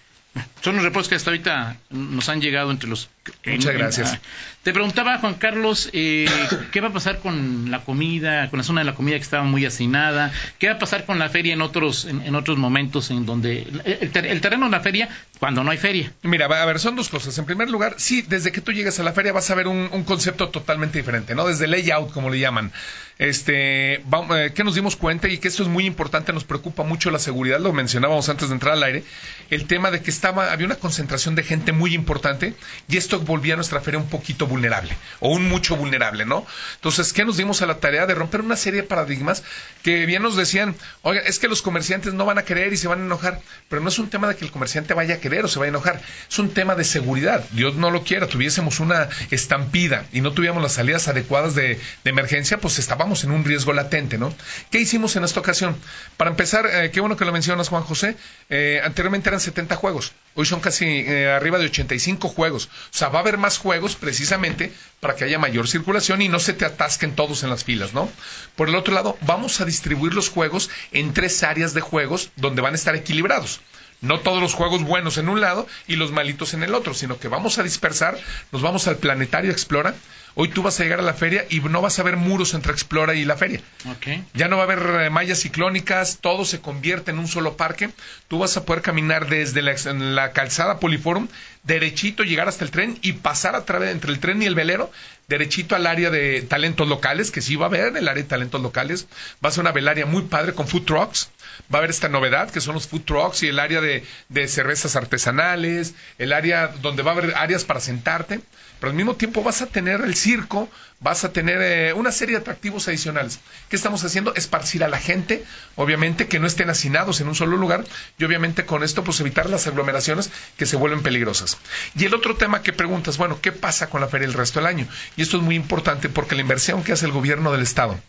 Son 0.62 0.76
los 0.76 0.84
reportes 0.84 1.08
que 1.08 1.14
hasta 1.14 1.30
ahorita 1.30 1.78
nos 1.90 2.28
han 2.28 2.40
llegado 2.42 2.70
entre 2.70 2.88
los 2.90 3.08
Muchas 3.46 3.74
gracias. 3.74 4.12
ah, 4.14 4.20
te 4.62 4.72
preguntaba, 4.72 5.18
Juan 5.18 5.34
Carlos, 5.34 5.90
eh, 5.92 6.26
¿qué 6.72 6.80
va 6.80 6.88
a 6.88 6.92
pasar 6.92 7.18
con 7.20 7.70
la 7.70 7.80
comida, 7.84 8.50
con 8.50 8.58
la 8.58 8.64
zona 8.64 8.80
de 8.80 8.84
la 8.86 8.94
comida 8.94 9.16
que 9.16 9.22
estaba 9.22 9.44
muy 9.44 9.64
hacinada? 9.64 10.32
¿Qué 10.58 10.68
va 10.68 10.74
a 10.74 10.78
pasar 10.78 11.04
con 11.06 11.18
la 11.18 11.28
feria 11.28 11.52
en 11.54 11.62
otros, 11.62 12.04
en, 12.04 12.22
en 12.22 12.34
otros 12.34 12.58
momentos 12.58 13.10
en 13.10 13.26
donde 13.26 13.66
el, 13.84 14.10
ter- 14.10 14.26
el 14.26 14.40
terreno 14.40 14.66
de 14.66 14.72
la 14.72 14.80
feria 14.80 15.08
cuando 15.38 15.62
no 15.64 15.70
hay 15.70 15.78
feria? 15.78 16.12
Mira, 16.22 16.46
a 16.46 16.66
ver, 16.66 16.78
son 16.80 16.96
dos 16.96 17.08
cosas. 17.08 17.36
En 17.38 17.44
primer 17.46 17.70
lugar, 17.70 17.94
sí, 17.98 18.22
desde 18.22 18.50
que 18.52 18.60
tú 18.60 18.72
llegues 18.72 18.98
a 18.98 19.02
la 19.02 19.12
feria 19.12 19.32
vas 19.32 19.50
a 19.50 19.54
ver 19.54 19.68
un, 19.68 19.88
un 19.92 20.04
concepto 20.04 20.48
totalmente 20.48 20.98
diferente, 20.98 21.34
¿no? 21.34 21.46
Desde 21.46 21.66
layout, 21.68 22.12
como 22.12 22.30
le 22.30 22.38
llaman. 22.40 22.72
Este, 23.18 24.02
va- 24.12 24.44
eh, 24.44 24.52
que 24.52 24.62
nos 24.62 24.74
dimos 24.74 24.94
cuenta 24.96 25.28
y 25.28 25.38
que 25.38 25.48
esto 25.48 25.62
es 25.62 25.68
muy 25.68 25.86
importante, 25.86 26.32
nos 26.34 26.44
preocupa 26.44 26.82
mucho 26.82 27.10
la 27.10 27.18
seguridad, 27.18 27.58
lo 27.60 27.72
mencionábamos 27.72 28.28
antes 28.28 28.48
de 28.48 28.54
entrar 28.54 28.74
al 28.74 28.82
aire, 28.82 29.04
el 29.48 29.66
tema 29.66 29.90
de 29.90 30.02
que 30.02 30.10
estaba, 30.10 30.52
había 30.52 30.66
una 30.66 30.76
concentración 30.76 31.34
de 31.34 31.42
gente 31.42 31.72
muy 31.72 31.94
importante 31.94 32.54
y 32.88 32.96
esto 32.98 33.15
volvía 33.16 33.54
a 33.54 33.56
nuestra 33.56 33.80
feria 33.80 33.98
un 33.98 34.08
poquito 34.08 34.46
vulnerable, 34.46 34.96
o 35.20 35.30
un 35.30 35.48
mucho 35.48 35.76
vulnerable, 35.76 36.24
¿no? 36.24 36.46
Entonces, 36.76 37.12
¿qué 37.12 37.24
nos 37.24 37.36
dimos 37.36 37.62
a 37.62 37.66
la 37.66 37.78
tarea 37.78 38.06
de 38.06 38.14
romper 38.14 38.40
una 38.40 38.56
serie 38.56 38.82
de 38.82 38.88
paradigmas 38.88 39.42
que 39.82 40.06
bien 40.06 40.22
nos 40.22 40.36
decían, 40.36 40.74
oiga, 41.02 41.20
es 41.22 41.38
que 41.38 41.48
los 41.48 41.62
comerciantes 41.62 42.14
no 42.14 42.24
van 42.24 42.38
a 42.38 42.44
querer 42.44 42.72
y 42.72 42.76
se 42.76 42.88
van 42.88 43.00
a 43.00 43.04
enojar, 43.04 43.40
pero 43.68 43.82
no 43.82 43.88
es 43.88 43.98
un 43.98 44.08
tema 44.10 44.28
de 44.28 44.36
que 44.36 44.44
el 44.44 44.50
comerciante 44.50 44.94
vaya 44.94 45.14
a 45.14 45.18
querer 45.18 45.44
o 45.44 45.48
se 45.48 45.58
vaya 45.58 45.68
a 45.68 45.74
enojar, 45.74 46.00
es 46.28 46.38
un 46.38 46.50
tema 46.50 46.74
de 46.74 46.84
seguridad. 46.84 47.44
Dios 47.52 47.74
no 47.76 47.90
lo 47.90 48.04
quiera, 48.04 48.26
tuviésemos 48.26 48.80
una 48.80 49.08
estampida 49.30 50.06
y 50.12 50.20
no 50.20 50.32
tuviéramos 50.32 50.62
las 50.62 50.72
salidas 50.72 51.08
adecuadas 51.08 51.54
de, 51.54 51.78
emergencia, 52.04 52.58
pues 52.58 52.78
estábamos 52.78 53.24
en 53.24 53.30
un 53.32 53.44
riesgo 53.44 53.72
latente, 53.72 54.16
¿no? 54.16 54.34
¿Qué 54.70 54.78
hicimos 54.78 55.16
en 55.16 55.24
esta 55.24 55.40
ocasión? 55.40 55.76
Para 56.16 56.30
empezar, 56.30 56.66
eh, 56.66 56.90
qué 56.92 57.00
bueno 57.00 57.16
que 57.16 57.24
lo 57.24 57.32
mencionas, 57.32 57.68
Juan 57.68 57.82
José, 57.82 58.16
eh, 58.48 58.80
anteriormente 58.84 59.28
eran 59.28 59.40
70 59.40 59.76
juegos, 59.76 60.12
hoy 60.36 60.46
son 60.46 60.60
casi 60.60 60.84
eh, 60.84 61.32
arriba 61.32 61.58
de 61.58 61.66
85 61.66 62.28
juegos, 62.28 62.66
o 62.66 62.96
sea, 62.96 63.08
va 63.08 63.18
a 63.18 63.22
haber 63.22 63.38
más 63.38 63.58
juegos 63.58 63.96
precisamente 63.96 64.72
para 65.00 65.16
que 65.16 65.24
haya 65.24 65.38
mayor 65.38 65.66
circulación 65.66 66.22
y 66.22 66.28
no 66.28 66.38
se 66.38 66.52
te 66.52 66.64
atasquen 66.64 67.16
todos 67.16 67.42
en 67.42 67.50
las 67.50 67.64
filas, 67.64 67.94
¿no? 67.94 68.08
Por 68.54 68.68
el 68.68 68.76
otro 68.76 68.94
lado, 68.94 69.16
vamos 69.22 69.60
a 69.60 69.64
distribuir 69.64 70.14
los 70.14 70.28
juegos 70.28 70.70
en 70.92 71.12
tres 71.12 71.42
áreas 71.42 71.74
de 71.74 71.80
juegos 71.80 72.30
donde 72.36 72.62
van 72.62 72.74
a 72.74 72.76
estar 72.76 72.94
equilibrados. 72.94 73.60
No 74.02 74.20
todos 74.20 74.42
los 74.42 74.52
juegos 74.52 74.82
buenos 74.82 75.16
en 75.16 75.28
un 75.28 75.40
lado 75.40 75.66
y 75.88 75.96
los 75.96 76.12
malitos 76.12 76.52
en 76.52 76.62
el 76.62 76.74
otro, 76.74 76.92
sino 76.92 77.18
que 77.18 77.28
vamos 77.28 77.58
a 77.58 77.62
dispersar, 77.62 78.18
nos 78.52 78.60
vamos 78.60 78.86
al 78.88 78.98
planetario 78.98 79.50
Explora. 79.50 79.94
Hoy 80.38 80.48
tú 80.48 80.62
vas 80.62 80.78
a 80.78 80.82
llegar 80.82 80.98
a 80.98 81.02
la 81.02 81.14
feria 81.14 81.46
y 81.48 81.60
no 81.60 81.80
vas 81.80 81.98
a 81.98 82.02
ver 82.02 82.18
muros 82.18 82.52
entre 82.52 82.70
Explora 82.70 83.14
y 83.14 83.24
la 83.24 83.38
feria. 83.38 83.62
Ok. 83.88 84.22
Ya 84.34 84.48
no 84.48 84.58
va 84.58 84.64
a 84.64 84.66
haber 84.66 85.06
eh, 85.06 85.08
mallas 85.08 85.40
ciclónicas, 85.40 86.18
todo 86.20 86.44
se 86.44 86.60
convierte 86.60 87.10
en 87.10 87.18
un 87.18 87.26
solo 87.26 87.56
parque. 87.56 87.88
Tú 88.28 88.38
vas 88.38 88.54
a 88.58 88.66
poder 88.66 88.82
caminar 88.82 89.30
desde 89.30 89.62
la, 89.62 89.74
la 89.94 90.32
calzada 90.32 90.78
Poliforum, 90.78 91.28
derechito 91.62 92.22
llegar 92.22 92.48
hasta 92.48 92.64
el 92.64 92.70
tren 92.70 92.98
y 93.00 93.14
pasar 93.14 93.56
a 93.56 93.64
través 93.64 93.92
entre 93.92 94.12
el 94.12 94.20
tren 94.20 94.42
y 94.42 94.44
el 94.44 94.54
velero, 94.54 94.92
derechito 95.26 95.74
al 95.74 95.86
área 95.86 96.10
de 96.10 96.42
talentos 96.42 96.86
locales, 96.86 97.30
que 97.30 97.40
sí 97.40 97.56
va 97.56 97.64
a 97.64 97.68
haber 97.70 97.96
el 97.96 98.06
área 98.06 98.22
de 98.22 98.28
talentos 98.28 98.60
locales. 98.60 99.06
Va 99.42 99.48
a 99.48 99.52
ser 99.52 99.62
una 99.62 99.72
velaria 99.72 100.04
muy 100.04 100.24
padre 100.24 100.52
con 100.52 100.68
food 100.68 100.84
trucks. 100.84 101.30
Va 101.72 101.76
a 101.76 101.78
haber 101.78 101.88
esta 101.88 102.10
novedad 102.10 102.50
que 102.50 102.60
son 102.60 102.74
los 102.74 102.86
food 102.88 103.04
trucks 103.06 103.42
y 103.42 103.48
el 103.48 103.58
área 103.58 103.80
de, 103.80 104.04
de 104.28 104.48
cervezas 104.48 104.96
artesanales, 104.96 105.94
el 106.18 106.34
área 106.34 106.68
donde 106.68 107.02
va 107.02 107.12
a 107.12 107.14
haber 107.14 107.34
áreas 107.36 107.64
para 107.64 107.80
sentarte 107.80 108.42
pero 108.78 108.90
al 108.90 108.96
mismo 108.96 109.16
tiempo 109.16 109.42
vas 109.42 109.62
a 109.62 109.66
tener 109.66 110.02
el 110.02 110.14
circo, 110.26 110.68
vas 110.98 111.22
a 111.22 111.32
tener 111.32 111.58
eh, 111.62 111.92
una 111.92 112.10
serie 112.10 112.34
de 112.34 112.40
atractivos 112.40 112.88
adicionales. 112.88 113.38
¿Qué 113.68 113.76
estamos 113.76 114.02
haciendo? 114.02 114.34
Esparcir 114.34 114.82
a 114.82 114.88
la 114.88 114.98
gente, 114.98 115.44
obviamente 115.76 116.26
que 116.26 116.40
no 116.40 116.48
estén 116.48 116.68
hacinados 116.68 117.20
en 117.20 117.28
un 117.28 117.36
solo 117.36 117.56
lugar 117.56 117.84
y 118.18 118.24
obviamente 118.24 118.66
con 118.66 118.82
esto 118.82 119.04
pues 119.04 119.20
evitar 119.20 119.48
las 119.48 119.68
aglomeraciones 119.68 120.30
que 120.56 120.66
se 120.66 120.76
vuelven 120.76 121.04
peligrosas. 121.04 121.58
Y 121.94 122.06
el 122.06 122.14
otro 122.14 122.36
tema 122.36 122.62
que 122.62 122.72
preguntas, 122.72 123.18
bueno, 123.18 123.38
¿qué 123.40 123.52
pasa 123.52 123.88
con 123.88 124.00
la 124.00 124.08
feria 124.08 124.26
el 124.26 124.34
resto 124.34 124.58
del 124.58 124.66
año? 124.66 124.88
Y 125.16 125.22
esto 125.22 125.36
es 125.36 125.44
muy 125.44 125.54
importante 125.54 126.08
porque 126.08 126.34
la 126.34 126.40
inversión 126.40 126.82
que 126.82 126.92
hace 126.92 127.06
el 127.06 127.12
gobierno 127.12 127.52
del 127.52 127.62
estado 127.62 128.00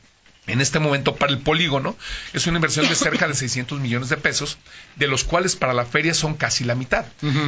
en 0.48 0.62
este 0.62 0.80
momento 0.80 1.16
para 1.16 1.32
el 1.32 1.40
polígono 1.40 1.96
es 2.34 2.48
una 2.48 2.58
inversión 2.58 2.88
de 2.88 2.96
cerca 2.96 3.28
de 3.28 3.34
600 3.36 3.80
millones 3.80 4.10
de 4.10 4.18
pesos, 4.18 4.58
de 4.96 5.08
los 5.08 5.24
cuales 5.24 5.56
para 5.56 5.74
la 5.74 5.86
feria 5.86 6.14
son 6.14 6.36
casi 6.36 6.64
la 6.64 6.76
mitad. 6.76 7.06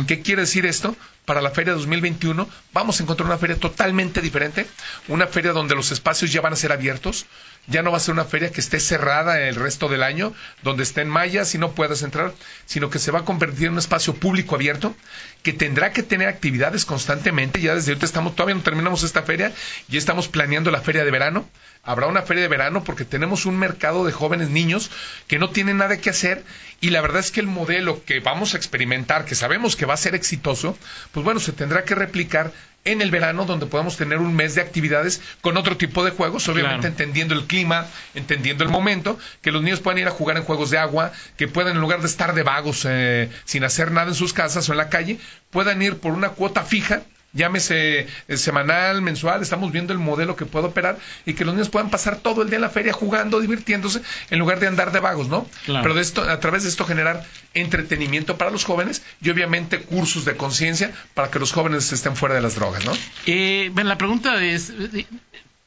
¿Qué 0.08 0.22
quiere 0.22 0.42
decir 0.42 0.66
esto? 0.66 0.96
Para 1.26 1.42
la 1.42 1.52
feria 1.52 1.74
2021 1.74 2.50
vamos 2.74 3.00
a 3.00 3.04
encontrar 3.04 3.28
una 3.28 3.38
feria 3.38 3.56
totalmente 3.58 4.22
diferente, 4.22 4.68
una 5.08 5.28
feria 5.28 5.52
donde 5.52 5.76
los 5.76 5.92
espacios 5.92 6.32
ya 6.32 6.42
van 6.42 6.54
a 6.54 6.58
ser 6.58 6.72
abiertos, 6.72 7.26
ya 7.70 7.84
no 7.84 7.92
va 7.92 7.98
a 7.98 8.02
ser 8.02 8.14
una 8.14 8.26
feria 8.26 8.52
que 8.52 8.62
esté 8.62 8.80
cerrada 8.80 9.40
el 9.42 9.56
resto 9.56 9.88
del 9.88 10.04
año, 10.04 10.34
donde 10.64 10.84
estén 10.84 11.08
mallas 11.08 11.54
y 11.56 11.58
no 11.58 11.74
puedas 11.74 12.02
entrar, 12.02 12.34
sino 12.66 12.90
que 12.90 13.00
se 13.00 13.12
va 13.12 13.20
a 13.20 13.26
convertir 13.26 13.68
en 13.68 13.74
un 13.74 13.80
espacio 13.80 14.16
público 14.16 14.56
abierto 14.56 14.96
que 15.44 15.54
tendrá 15.54 15.94
que 15.94 16.04
tener 16.04 16.28
actividades 16.28 16.86
constantemente. 16.86 17.62
Ya 17.62 17.76
desde 17.76 17.92
ahorita 17.92 18.06
estamos, 18.06 18.36
todavía 18.36 18.56
no 18.56 18.62
terminamos 18.62 19.04
esta 19.04 19.24
feria, 19.24 19.54
ya 19.88 19.98
estamos 19.98 20.28
planeando 20.28 20.72
la 20.72 20.82
feria 20.82 21.06
de 21.06 21.12
verano. 21.12 21.48
Habrá 21.84 22.08
una 22.08 22.24
feria 22.24 22.44
de 22.44 22.50
verano 22.50 22.84
porque 22.84 23.06
tenemos 23.06 23.46
un 23.46 23.58
mercado 23.58 24.06
de 24.06 24.12
jóvenes 24.12 24.50
niños 24.50 24.92
que 25.28 25.40
no 25.40 25.50
tienen 25.50 25.78
nada 25.78 25.98
que 25.98 26.10
hacer 26.10 26.44
y 26.82 26.90
la 26.90 27.02
verdad 27.02 27.20
es 27.20 27.32
que 27.32 27.40
el 27.40 27.48
modelo 27.48 28.04
que 28.04 28.20
vamos 28.20 28.54
a 28.54 28.58
experimentar, 28.58 29.26
que 29.26 29.36
sabemos 29.36 29.76
que 29.76 29.86
va 29.86 29.94
a 29.94 29.98
ser 29.98 30.14
exitoso, 30.14 30.78
pues 31.14 31.24
bueno, 31.24 31.40
se 31.40 31.54
tendrá 31.54 31.86
que 31.86 31.96
replicar 31.96 32.52
en 32.86 33.02
el 33.02 33.12
verano 33.12 33.46
donde 33.46 33.66
podamos 33.66 33.98
tener 33.98 34.20
un 34.20 34.36
mes 34.36 34.56
de 34.56 34.62
actividades 34.62 35.22
con 35.42 35.58
otro 35.58 35.78
tipo 35.78 36.04
de 36.04 36.12
juegos, 36.12 36.48
obviamente 36.48 36.80
Claro. 36.88 36.94
entendiendo 36.94 37.34
el 37.36 37.46
clima, 37.46 37.86
entendiendo 38.16 38.64
el 38.64 38.70
momento, 38.70 39.20
que 39.42 39.52
los 39.52 39.62
niños 39.62 39.80
puedan 39.82 40.00
ir 40.00 40.08
a 40.08 40.12
jugar 40.12 40.38
en 40.38 40.44
juegos 40.44 40.70
de 40.70 40.78
agua, 40.78 41.12
que 41.38 41.48
puedan 41.48 41.76
en 41.76 41.82
lugar 41.82 42.00
de 42.02 42.08
estar 42.08 42.34
de 42.34 42.44
vagos 42.44 42.86
eh, 42.90 43.30
sin 43.46 43.64
hacer 43.64 43.92
nada 43.92 44.08
en 44.10 44.16
sus 44.16 44.34
casas 44.34 44.68
o 44.70 44.72
en 44.72 44.78
la 44.78 44.90
calle, 44.90 45.20
puedan 45.52 45.82
ir 45.82 45.98
por 45.98 46.14
una 46.14 46.30
cuota 46.30 46.64
fija 46.64 47.02
llámese 47.34 48.08
eh, 48.28 48.38
semanal, 48.38 49.02
mensual, 49.02 49.42
estamos 49.42 49.72
viendo 49.72 49.94
el 49.94 50.00
modelo 50.00 50.36
que 50.36 50.46
puede 50.46 50.68
operar 50.68 50.98
y 51.26 51.34
que 51.34 51.46
los 51.46 51.54
niños 51.54 51.70
puedan 51.70 51.90
pasar 51.90 52.18
todo 52.18 52.42
el 52.42 52.50
día 52.50 52.58
en 52.58 52.62
la 52.62 52.70
feria 52.70 52.94
jugando, 52.94 53.40
divirtiéndose, 53.40 54.02
en 54.30 54.40
lugar 54.40 54.60
de 54.60 54.68
andar 54.68 54.92
de 54.92 55.00
vagos, 55.00 55.28
¿no? 55.28 55.48
Claro. 55.66 55.84
Pero 55.84 55.96
de 55.96 56.02
esto, 56.02 56.24
a 56.24 56.40
través 56.40 56.64
de 56.64 56.70
esto 56.70 56.86
generar 56.86 57.26
entretenimiento 57.54 58.38
para 58.38 58.52
los 58.52 58.64
jóvenes 58.64 59.04
y 59.22 59.30
obviamente 59.30 59.82
cursos 59.82 60.26
de 60.26 60.36
conciencia 60.36 60.92
para 61.14 61.30
que 61.30 61.40
los 61.40 61.52
jóvenes 61.52 61.92
estén 61.92 62.16
fuera 62.16 62.36
de 62.36 62.42
las 62.42 62.56
drogas, 62.56 62.86
¿no? 62.86 62.94
Eh, 63.26 63.70
bueno, 63.74 63.90
la 63.90 63.98
pregunta 63.98 64.44
es 64.44 64.72
eh, 64.72 65.06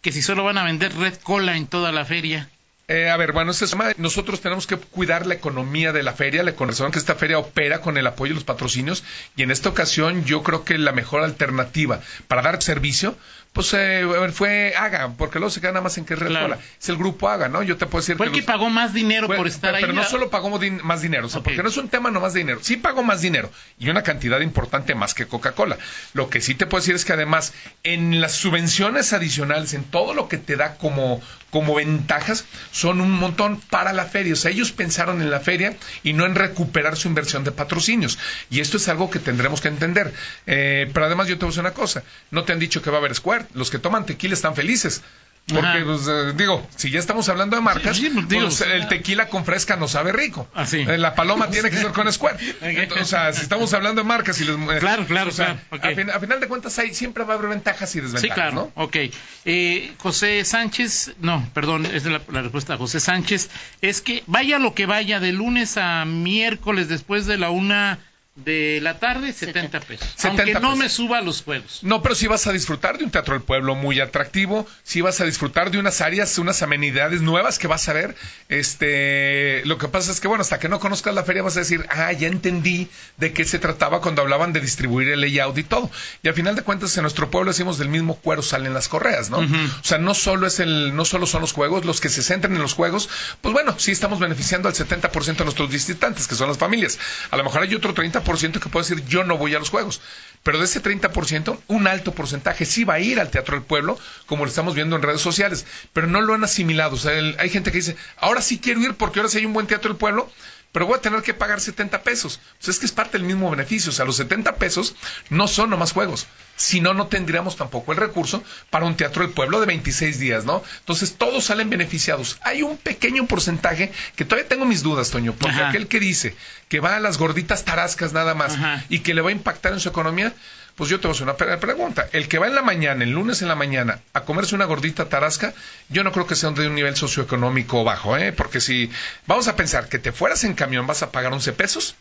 que 0.00 0.12
si 0.12 0.22
solo 0.22 0.44
van 0.44 0.58
a 0.58 0.64
vender 0.64 0.94
Red 0.94 1.16
Cola 1.22 1.56
en 1.56 1.66
toda 1.66 1.92
la 1.92 2.04
feria. 2.04 2.48
Eh, 2.88 3.08
a 3.08 3.16
ver, 3.16 3.32
bueno, 3.32 3.52
este 3.52 3.64
es- 3.64 3.76
nosotros 3.96 4.40
tenemos 4.40 4.66
que 4.66 4.76
cuidar 4.76 5.24
la 5.26 5.34
economía 5.34 5.92
de 5.92 6.02
la 6.02 6.12
feria, 6.12 6.42
la 6.42 6.50
economía 6.50 6.90
que 6.90 6.98
esta 6.98 7.14
feria 7.14 7.38
opera 7.38 7.80
con 7.80 7.96
el 7.96 8.06
apoyo 8.06 8.30
de 8.30 8.34
los 8.34 8.44
patrocinios 8.44 9.04
y 9.36 9.42
en 9.44 9.50
esta 9.50 9.68
ocasión 9.68 10.24
yo 10.24 10.42
creo 10.42 10.64
que 10.64 10.76
la 10.78 10.92
mejor 10.92 11.22
alternativa 11.22 12.00
para 12.28 12.42
dar 12.42 12.60
servicio, 12.62 13.16
pues 13.52 13.72
eh, 13.74 14.00
a 14.02 14.20
ver, 14.20 14.32
fue 14.32 14.74
Haga, 14.76 15.12
porque 15.16 15.38
luego 15.38 15.50
se 15.50 15.60
queda 15.60 15.72
nada 15.72 15.82
más 15.82 15.96
en 15.98 16.04
que 16.06 16.14
es 16.14 16.20
Red 16.20 16.28
Claro. 16.30 16.46
Cola. 16.48 16.58
Es 16.80 16.88
el 16.88 16.96
grupo 16.96 17.28
Haga, 17.28 17.48
¿no? 17.48 17.62
Yo 17.62 17.76
te 17.76 17.86
puedo 17.86 18.00
decir 18.02 18.16
Fue 18.16 18.26
el 18.26 18.32
que 18.32 18.38
los- 18.38 18.46
pagó 18.46 18.68
más 18.68 18.92
dinero 18.92 19.26
fue- 19.26 19.36
por 19.36 19.46
estar 19.46 19.72
pero, 19.72 19.76
ahí. 19.76 19.82
pero 19.82 19.92
no 19.94 20.04
solo 20.04 20.28
pagó 20.30 20.58
din- 20.58 20.80
más 20.82 21.02
dinero, 21.02 21.26
o 21.26 21.30
sea, 21.30 21.42
porque 21.42 21.62
no 21.62 21.68
es 21.68 21.76
un 21.76 21.88
tema 21.88 22.10
nomás 22.10 22.32
de 22.34 22.40
dinero. 22.40 22.58
Sí 22.62 22.76
pagó 22.76 23.02
más 23.04 23.20
dinero 23.20 23.50
y 23.78 23.90
una 23.90 24.02
cantidad 24.02 24.40
importante 24.40 24.94
más 24.94 25.14
que 25.14 25.26
Coca-Cola. 25.26 25.78
Lo 26.14 26.28
que 26.30 26.40
sí 26.40 26.54
te 26.54 26.66
puedo 26.66 26.80
decir 26.82 26.94
es 26.96 27.04
que 27.04 27.12
además 27.12 27.52
en 27.84 28.20
las 28.20 28.32
subvenciones 28.32 29.12
adicionales, 29.12 29.72
en 29.74 29.84
todo 29.84 30.14
lo 30.14 30.28
que 30.28 30.38
te 30.38 30.56
da 30.56 30.76
como, 30.78 31.22
como 31.50 31.74
ventajas, 31.74 32.46
son 32.72 33.00
un 33.00 33.12
montón 33.12 33.60
para 33.60 33.92
la 33.92 34.06
feria. 34.06 34.32
O 34.32 34.36
sea, 34.36 34.50
ellos 34.50 34.72
pensaron 34.72 35.22
en 35.22 35.30
la 35.30 35.38
feria 35.38 35.76
y 36.02 36.14
no 36.14 36.26
en 36.26 36.34
recuperar 36.34 36.96
su 36.96 37.06
inversión 37.06 37.44
de 37.44 37.52
patrocinios. 37.52 38.18
Y 38.50 38.60
esto 38.60 38.78
es 38.78 38.88
algo 38.88 39.10
que 39.10 39.20
tendremos 39.20 39.60
que 39.60 39.68
entender. 39.68 40.12
Eh, 40.46 40.90
pero 40.92 41.06
además 41.06 41.28
yo 41.28 41.38
te 41.38 41.44
voy 41.44 41.50
a 41.50 41.52
decir 41.52 41.60
una 41.60 41.74
cosa. 41.74 42.02
No 42.30 42.44
te 42.44 42.52
han 42.52 42.58
dicho 42.58 42.82
que 42.82 42.90
va 42.90 42.96
a 42.96 43.00
haber 43.00 43.14
Square. 43.14 43.46
Los 43.54 43.70
que 43.70 43.78
toman 43.78 44.06
tequila 44.06 44.34
están 44.34 44.56
felices. 44.56 45.02
Porque, 45.48 45.82
pues, 45.84 46.06
eh, 46.08 46.32
digo, 46.36 46.66
si 46.76 46.90
ya 46.90 47.00
estamos 47.00 47.28
hablando 47.28 47.56
de 47.56 47.62
marcas, 47.62 47.96
Sí, 47.96 48.04
sí, 48.06 48.10
pues, 48.14 48.28
digo, 48.28 48.42
pues, 48.44 48.60
el 48.60 48.86
tequila 48.88 49.28
con 49.28 49.44
fresca 49.44 49.76
no 49.76 49.88
sabe 49.88 50.12
rico. 50.12 50.48
Ah, 50.54 50.64
sí. 50.66 50.78
Eh, 50.88 50.96
La 50.98 51.14
paloma 51.14 51.50
tiene 51.50 51.68
que 51.68 51.76
ser 51.82 51.90
con 51.92 52.10
Square. 52.12 52.38
Entonces, 52.60 53.02
o 53.02 53.04
sea, 53.10 53.32
si 53.32 53.42
estamos 53.42 53.74
hablando 53.74 54.00
de 54.02 54.08
marcas 54.08 54.40
y 54.40 54.44
les, 54.44 54.54
eh, 54.56 54.78
Claro, 54.78 55.04
claro, 55.04 55.30
o 55.30 55.32
sea, 55.32 55.56
claro, 55.56 55.60
ok. 55.72 55.84
a, 55.84 55.94
fin- 55.96 56.10
a 56.10 56.20
final 56.20 56.40
de 56.40 56.46
cuentas 56.48 56.78
hay, 56.78 56.94
siempre 56.94 57.24
va 57.24 57.34
a 57.34 57.38
haber 57.38 57.50
ventajas 57.50 57.90
y 57.90 57.92
Sí, 57.94 58.00
desventajas, 58.02 58.34
claro. 58.34 58.72
¿no? 58.76 58.82
Ok. 58.82 58.96
Eh, 59.44 59.92
José 59.98 60.44
Sánchez, 60.44 61.14
no, 61.20 61.46
perdón, 61.52 61.86
es 61.86 62.04
la, 62.04 62.20
la 62.30 62.42
respuesta 62.42 62.74
a 62.74 62.76
José 62.78 63.00
Sánchez. 63.00 63.50
Es 63.80 64.00
que 64.00 64.22
vaya 64.28 64.58
lo 64.60 64.74
que 64.74 64.86
vaya, 64.86 65.18
de 65.20 65.32
lunes 65.32 65.76
a 65.76 66.04
miércoles 66.04 66.88
después 66.88 67.26
de 67.26 67.36
la 67.36 67.50
una 67.50 67.98
de 68.34 68.80
la 68.80 68.98
tarde, 68.98 69.30
70 69.30 69.80
pesos. 69.80 70.08
70 70.16 70.28
Aunque 70.42 70.54
no 70.54 70.60
pesos. 70.60 70.78
me 70.78 70.88
suba 70.88 71.18
a 71.18 71.20
los 71.20 71.42
juegos. 71.42 71.80
No, 71.82 72.02
pero 72.02 72.14
sí 72.14 72.26
vas 72.26 72.46
a 72.46 72.52
disfrutar 72.52 72.96
de 72.96 73.04
un 73.04 73.10
teatro 73.10 73.34
del 73.34 73.42
pueblo 73.42 73.74
muy 73.74 74.00
atractivo, 74.00 74.66
sí 74.84 75.02
vas 75.02 75.20
a 75.20 75.26
disfrutar 75.26 75.70
de 75.70 75.78
unas 75.78 76.00
áreas, 76.00 76.38
unas 76.38 76.62
amenidades 76.62 77.20
nuevas 77.20 77.58
que 77.58 77.66
vas 77.66 77.86
a 77.90 77.92
ver. 77.92 78.16
Este, 78.48 79.62
lo 79.66 79.76
que 79.76 79.88
pasa 79.88 80.10
es 80.12 80.20
que 80.20 80.28
bueno, 80.28 80.40
hasta 80.40 80.58
que 80.58 80.70
no 80.70 80.80
conozcas 80.80 81.14
la 81.14 81.24
feria 81.24 81.42
vas 81.42 81.56
a 81.56 81.60
decir, 81.60 81.86
ah, 81.90 82.10
ya 82.12 82.28
entendí 82.28 82.88
de 83.18 83.34
qué 83.34 83.44
se 83.44 83.58
trataba 83.58 84.00
cuando 84.00 84.22
hablaban 84.22 84.54
de 84.54 84.60
distribuir 84.60 85.08
el 85.10 85.20
layout 85.20 85.58
y 85.58 85.64
todo. 85.64 85.90
Y 86.22 86.28
al 86.28 86.34
final 86.34 86.56
de 86.56 86.62
cuentas 86.62 86.96
en 86.96 87.02
nuestro 87.02 87.30
pueblo 87.30 87.50
decimos 87.50 87.76
del 87.76 87.90
mismo 87.90 88.16
cuero 88.16 88.40
salen 88.40 88.72
las 88.72 88.88
correas, 88.88 89.28
¿no? 89.28 89.38
O 89.40 89.84
sea, 89.84 89.98
no 89.98 90.14
solo 90.14 90.46
es 90.46 90.58
el, 90.58 90.96
no 90.96 91.04
solo 91.04 91.26
son 91.26 91.42
los 91.42 91.52
juegos, 91.52 91.84
los 91.84 92.00
que 92.00 92.08
se 92.08 92.22
centran 92.22 92.56
en 92.56 92.62
los 92.62 92.72
juegos, 92.72 93.10
pues 93.42 93.52
bueno, 93.52 93.74
sí 93.78 93.90
estamos 93.90 94.20
beneficiando 94.20 94.68
al 94.68 94.74
70% 94.74 95.36
de 95.36 95.44
nuestros 95.44 95.68
visitantes, 95.68 96.26
que 96.26 96.34
son 96.34 96.48
las 96.48 96.56
familias. 96.56 96.98
A 97.30 97.36
lo 97.36 97.44
mejor 97.44 97.62
hay 97.62 97.74
otro 97.74 97.94
30% 97.94 98.21
30% 98.24 98.60
que 98.60 98.68
puede 98.68 98.86
decir 98.88 99.04
yo 99.06 99.24
no 99.24 99.36
voy 99.38 99.54
a 99.54 99.58
los 99.58 99.70
juegos. 99.70 100.00
Pero 100.42 100.58
de 100.58 100.64
ese 100.64 100.82
30%, 100.82 101.56
un 101.68 101.86
alto 101.86 102.12
porcentaje 102.12 102.64
sí 102.64 102.82
va 102.82 102.94
a 102.94 103.00
ir 103.00 103.20
al 103.20 103.30
Teatro 103.30 103.54
del 103.56 103.64
Pueblo, 103.64 103.96
como 104.26 104.44
lo 104.44 104.48
estamos 104.50 104.74
viendo 104.74 104.96
en 104.96 105.02
redes 105.02 105.20
sociales, 105.20 105.64
pero 105.92 106.08
no 106.08 106.20
lo 106.20 106.34
han 106.34 106.42
asimilado. 106.42 106.96
O 106.96 106.98
sea, 106.98 107.12
el- 107.12 107.36
hay 107.38 107.48
gente 107.48 107.70
que 107.70 107.76
dice, 107.78 107.96
ahora 108.16 108.42
sí 108.42 108.58
quiero 108.58 108.80
ir 108.80 108.94
porque 108.94 109.20
ahora 109.20 109.28
sí 109.30 109.38
hay 109.38 109.46
un 109.46 109.52
buen 109.52 109.68
Teatro 109.68 109.90
del 109.90 109.98
Pueblo, 109.98 110.28
pero 110.72 110.86
voy 110.86 110.96
a 110.96 111.02
tener 111.02 111.22
que 111.22 111.34
pagar 111.34 111.60
70 111.60 112.02
pesos. 112.02 112.40
Pues 112.58 112.68
es 112.68 112.78
que 112.78 112.86
es 112.86 112.92
parte 112.92 113.18
del 113.18 113.26
mismo 113.26 113.50
beneficio. 113.50 113.90
O 113.90 113.92
sea, 113.92 114.06
los 114.06 114.16
70 114.16 114.56
pesos 114.56 114.94
no 115.28 115.46
son 115.46 115.70
nomás 115.70 115.92
juegos. 115.92 116.26
Si 116.56 116.80
no, 116.80 116.94
no 116.94 117.08
tendríamos 117.08 117.56
tampoco 117.56 117.92
el 117.92 117.98
recurso 117.98 118.42
para 118.70 118.86
un 118.86 118.96
teatro 118.96 119.22
del 119.22 119.32
pueblo 119.34 119.60
de 119.60 119.66
26 119.66 120.18
días, 120.18 120.44
¿no? 120.44 120.62
Entonces, 120.80 121.14
todos 121.18 121.44
salen 121.44 121.68
beneficiados. 121.68 122.38
Hay 122.42 122.62
un 122.62 122.78
pequeño 122.78 123.26
porcentaje 123.26 123.92
que 124.16 124.24
todavía 124.24 124.48
tengo 124.48 124.64
mis 124.64 124.82
dudas, 124.82 125.10
Toño, 125.10 125.34
porque 125.34 125.56
Ajá. 125.56 125.68
aquel 125.68 125.88
que 125.88 126.00
dice 126.00 126.34
que 126.68 126.80
va 126.80 126.96
a 126.96 127.00
las 127.00 127.18
gorditas 127.18 127.64
tarascas 127.64 128.12
nada 128.14 128.34
más 128.34 128.54
Ajá. 128.54 128.84
y 128.88 129.00
que 129.00 129.12
le 129.12 129.20
va 129.20 129.28
a 129.28 129.32
impactar 129.32 129.72
en 129.74 129.80
su 129.80 129.90
economía, 129.90 130.32
pues 130.76 130.88
yo 130.90 130.98
te 131.00 131.06
voy 131.06 131.12
a 131.12 131.14
hacer 131.14 131.24
una 131.24 131.36
pre- 131.36 131.56
pregunta. 131.58 132.08
El 132.12 132.28
que 132.28 132.38
va 132.38 132.46
en 132.46 132.54
la 132.54 132.62
mañana, 132.62 133.04
el 133.04 133.10
lunes 133.10 133.42
en 133.42 133.48
la 133.48 133.54
mañana, 133.54 134.00
a 134.14 134.22
comerse 134.22 134.54
una 134.54 134.64
gordita 134.64 135.08
tarasca, 135.08 135.52
yo 135.88 136.02
no 136.04 136.12
creo 136.12 136.26
que 136.26 136.34
sea 136.34 136.50
de 136.50 136.66
un 136.66 136.74
nivel 136.74 136.96
socioeconómico 136.96 137.84
bajo, 137.84 138.16
¿eh? 138.16 138.32
Porque 138.32 138.60
si 138.60 138.90
vamos 139.26 139.48
a 139.48 139.56
pensar 139.56 139.88
que 139.88 139.98
te 139.98 140.12
fueras 140.12 140.44
en 140.44 140.54
camión, 140.54 140.86
vas 140.86 141.02
a 141.02 141.10
pagar 141.12 141.32
11 141.32 141.52
pesos, 141.52 141.96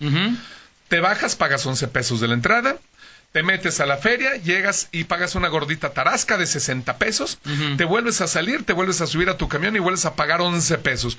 te 0.88 1.00
bajas, 1.00 1.36
pagas 1.36 1.66
11 1.66 1.88
pesos 1.90 2.20
de 2.22 2.28
la 2.28 2.34
entrada, 2.34 2.78
te 3.32 3.44
metes 3.44 3.80
a 3.80 3.86
la 3.86 3.96
feria, 3.98 4.36
llegas 4.36 4.90
y 4.92 5.06
pagas 5.06 5.36
una 5.36 5.48
gordita 5.48 5.92
tarasca 5.92 6.38
de 6.38 6.46
60 6.48 6.98
pesos, 6.98 7.40
te 7.78 7.86
vuelves 7.86 8.20
a 8.22 8.28
salir, 8.28 8.66
te 8.66 8.74
vuelves 8.74 9.00
a 9.02 9.08
subir 9.08 9.30
a 9.30 9.38
tu 9.38 9.48
camión 9.48 9.76
y 9.76 9.80
vuelves 9.80 10.06
a 10.06 10.16
pagar 10.16 10.42
11 10.42 10.78
pesos. 10.80 11.18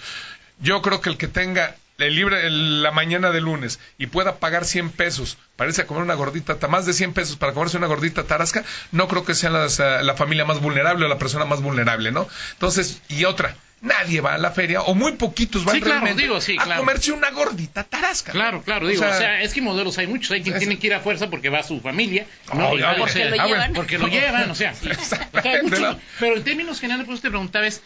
Yo 0.62 0.80
creo 0.82 1.00
que 1.00 1.10
el 1.10 1.16
que 1.16 1.28
tenga 1.28 1.74
el 1.98 2.16
libre 2.16 2.46
el- 2.46 2.82
la 2.82 2.90
mañana 2.90 3.30
de 3.30 3.40
lunes 3.40 3.78
y 3.98 4.06
pueda 4.06 4.36
pagar 4.36 4.64
100 4.64 4.90
pesos 4.90 5.38
para 5.56 5.68
irse 5.70 5.82
a 5.82 5.86
comer 5.86 6.02
una 6.02 6.14
gordita, 6.14 6.58
ta- 6.58 6.66
más 6.66 6.84
de 6.86 6.92
100 6.94 7.12
pesos 7.12 7.36
para 7.36 7.52
comerse 7.52 7.76
una 7.76 7.86
gordita 7.86 8.24
tarasca, 8.24 8.64
no 8.90 9.06
creo 9.06 9.24
que 9.24 9.34
sea 9.34 9.50
las, 9.50 9.78
la 9.78 10.14
familia 10.14 10.44
más 10.44 10.60
vulnerable 10.60 11.04
o 11.04 11.08
la 11.08 11.18
persona 11.18 11.44
más 11.44 11.60
vulnerable, 11.62 12.10
¿no? 12.10 12.26
Entonces, 12.54 13.00
y 13.08 13.24
otra, 13.24 13.54
nadie 13.82 14.20
va 14.20 14.34
a 14.34 14.38
la 14.38 14.50
feria 14.50 14.80
o 14.82 14.94
muy 14.96 15.12
poquitos 15.12 15.64
van 15.64 15.76
Sí, 15.76 15.80
claro, 15.82 16.00
realmente 16.00 16.22
digo, 16.22 16.40
sí, 16.40 16.56
a 16.58 16.64
claro. 16.64 16.80
comerse 16.80 17.12
una 17.12 17.30
gordita 17.30 17.84
tarasca. 17.84 18.32
¿no? 18.32 18.40
Claro, 18.40 18.62
claro, 18.62 18.88
digo, 18.88 19.04
o 19.04 19.08
sea, 19.12 19.42
es 19.42 19.52
que 19.54 19.60
modelos 19.62 19.96
hay 19.98 20.06
muchos, 20.08 20.30
hay 20.32 20.42
quien 20.42 20.54
es- 20.54 20.60
tiene 20.60 20.78
que 20.80 20.86
ir 20.88 20.94
a 20.94 21.00
fuerza 21.00 21.30
porque 21.30 21.50
va 21.50 21.60
a 21.60 21.62
su 21.62 21.80
familia, 21.80 22.26
¿no? 22.52 22.68
obvio, 22.70 22.78
Y 22.78 22.82
va, 22.82 22.92
obvio. 22.94 23.04
o 23.04 23.08
sea, 23.08 23.22
Porque 23.28 23.36
lo 23.36 23.42
ah, 23.42 23.46
bueno, 23.46 23.54
llevan. 23.54 23.72
porque 23.74 23.98
lo 23.98 24.06
llevan, 24.08 24.50
o 24.50 24.54
sea, 24.56 24.70
Exactamente, 24.70 25.38
o 25.38 25.42
sea, 25.42 25.52
hay 25.52 25.62
mucho- 25.62 25.80
¿no? 25.92 26.00
pero 26.18 26.36
en 26.36 26.42
términos 26.44 26.80
generales, 26.80 27.06
pues 27.06 27.20
te 27.20 27.28
preguntaba 27.28 27.66
es, 27.66 27.80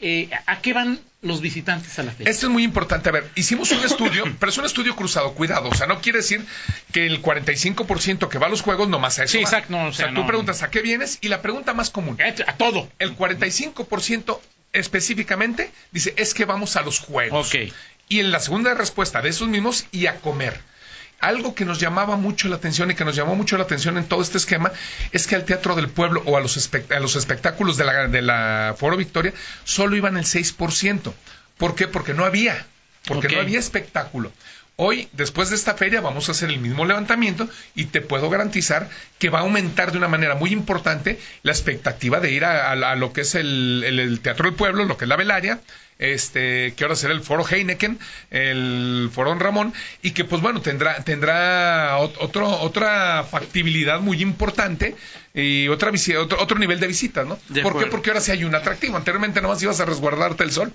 eh, 0.00 0.28
¿a 0.46 0.60
qué 0.60 0.72
van 0.72 1.00
los 1.22 1.40
visitantes 1.40 1.98
a 1.98 2.02
la 2.02 2.12
feria? 2.12 2.30
Esto 2.30 2.46
es 2.46 2.52
muy 2.52 2.62
importante. 2.62 3.08
A 3.08 3.12
ver, 3.12 3.30
hicimos 3.34 3.70
un 3.72 3.84
estudio, 3.84 4.24
pero 4.38 4.50
es 4.50 4.58
un 4.58 4.64
estudio 4.64 4.94
cruzado, 4.94 5.32
cuidado. 5.34 5.68
O 5.68 5.74
sea, 5.74 5.86
no 5.86 6.00
quiere 6.00 6.18
decir 6.18 6.44
que 6.92 7.06
el 7.06 7.22
45% 7.22 8.28
que 8.28 8.38
va 8.38 8.46
a 8.46 8.50
los 8.50 8.62
juegos 8.62 8.88
nomás 8.88 9.18
a 9.18 9.24
eso. 9.24 9.32
Sí, 9.32 9.38
exacto, 9.38 9.72
no, 9.72 9.86
o 9.86 9.88
o 9.88 9.92
sea, 9.92 10.06
sea, 10.06 10.14
tú 10.14 10.20
no. 10.22 10.26
preguntas 10.26 10.62
a 10.62 10.70
qué 10.70 10.82
vienes 10.82 11.18
y 11.20 11.28
la 11.28 11.42
pregunta 11.42 11.74
más 11.74 11.90
común, 11.90 12.18
A 12.46 12.56
todo. 12.56 12.88
el 12.98 13.16
45% 13.16 14.38
específicamente 14.72 15.70
dice 15.92 16.12
es 16.16 16.34
que 16.34 16.44
vamos 16.44 16.76
a 16.76 16.82
los 16.82 16.98
juegos. 17.00 17.48
Ok. 17.48 17.72
Y 18.08 18.20
en 18.20 18.30
la 18.30 18.40
segunda 18.40 18.74
respuesta 18.74 19.20
de 19.22 19.30
esos 19.30 19.48
mismos 19.48 19.86
y 19.90 20.06
a 20.06 20.16
comer. 20.20 20.60
Algo 21.20 21.54
que 21.54 21.64
nos 21.64 21.80
llamaba 21.80 22.16
mucho 22.16 22.46
la 22.48 22.56
atención 22.56 22.90
y 22.90 22.94
que 22.94 23.04
nos 23.04 23.16
llamó 23.16 23.34
mucho 23.34 23.56
la 23.56 23.64
atención 23.64 23.96
en 23.96 24.04
todo 24.04 24.20
este 24.22 24.36
esquema 24.38 24.70
es 25.12 25.26
que 25.26 25.34
al 25.34 25.44
Teatro 25.44 25.74
del 25.74 25.88
Pueblo 25.88 26.22
o 26.26 26.36
a 26.36 26.40
los, 26.40 26.56
espect- 26.58 26.94
a 26.94 27.00
los 27.00 27.16
espectáculos 27.16 27.76
de 27.78 27.84
la, 27.84 28.08
de 28.08 28.22
la 28.22 28.74
Foro 28.78 28.96
Victoria 28.96 29.32
solo 29.64 29.96
iban 29.96 30.16
el 30.16 30.24
6%. 30.24 31.12
¿Por 31.56 31.74
qué? 31.74 31.88
Porque 31.88 32.12
no 32.14 32.24
había. 32.24 32.66
Porque 33.06 33.28
no 33.28 33.40
había 33.40 33.58
espectáculo. 33.58 34.30
Hoy, 34.78 35.08
después 35.12 35.48
de 35.48 35.56
esta 35.56 35.72
feria, 35.74 36.02
vamos 36.02 36.28
a 36.28 36.32
hacer 36.32 36.50
el 36.50 36.58
mismo 36.58 36.84
levantamiento 36.84 37.48
y 37.74 37.86
te 37.86 38.02
puedo 38.02 38.28
garantizar 38.28 38.90
que 39.18 39.30
va 39.30 39.38
a 39.38 39.42
aumentar 39.42 39.90
de 39.90 39.96
una 39.96 40.08
manera 40.08 40.34
muy 40.34 40.50
importante 40.52 41.18
la 41.42 41.52
expectativa 41.52 42.20
de 42.20 42.30
ir 42.32 42.44
a, 42.44 42.72
a- 42.72 42.90
a 42.90 42.94
lo 42.94 43.14
que 43.14 43.22
es 43.22 43.34
el, 43.36 43.82
el- 43.86 44.00
el 44.00 44.20
Teatro 44.20 44.44
del 44.44 44.54
Pueblo, 44.54 44.84
lo 44.84 44.98
que 44.98 45.06
es 45.06 45.08
la 45.08 45.16
Velaria, 45.16 45.60
este, 45.98 46.74
que 46.76 46.84
ahora 46.84 46.96
será 46.96 47.12
el 47.14 47.20
Foro 47.22 47.44
Heineken, 47.48 47.98
el 48.30 49.10
Forón 49.12 49.40
Ramón, 49.40 49.72
y 50.02 50.10
que 50.12 50.24
pues 50.24 50.42
bueno, 50.42 50.60
tendrá, 50.60 51.02
tendrá 51.04 51.98
ot- 51.98 52.16
otro, 52.18 52.48
otra 52.60 53.24
factibilidad 53.24 54.00
muy 54.00 54.20
importante 54.22 54.94
y 55.34 55.68
otra 55.68 55.90
otro, 56.18 56.40
otro 56.40 56.58
nivel 56.58 56.80
de 56.80 56.86
visitas, 56.86 57.26
¿no? 57.26 57.38
De 57.48 57.62
¿Por 57.62 57.72
qué? 57.72 57.90
Porque 57.90 58.10
ahora 58.10 58.20
sí 58.20 58.30
hay 58.30 58.44
un 58.44 58.54
atractivo. 58.54 58.96
Anteriormente 58.96 59.40
nomás 59.40 59.62
ibas 59.62 59.80
a 59.80 59.84
resguardarte 59.84 60.44
el 60.44 60.52
sol. 60.52 60.72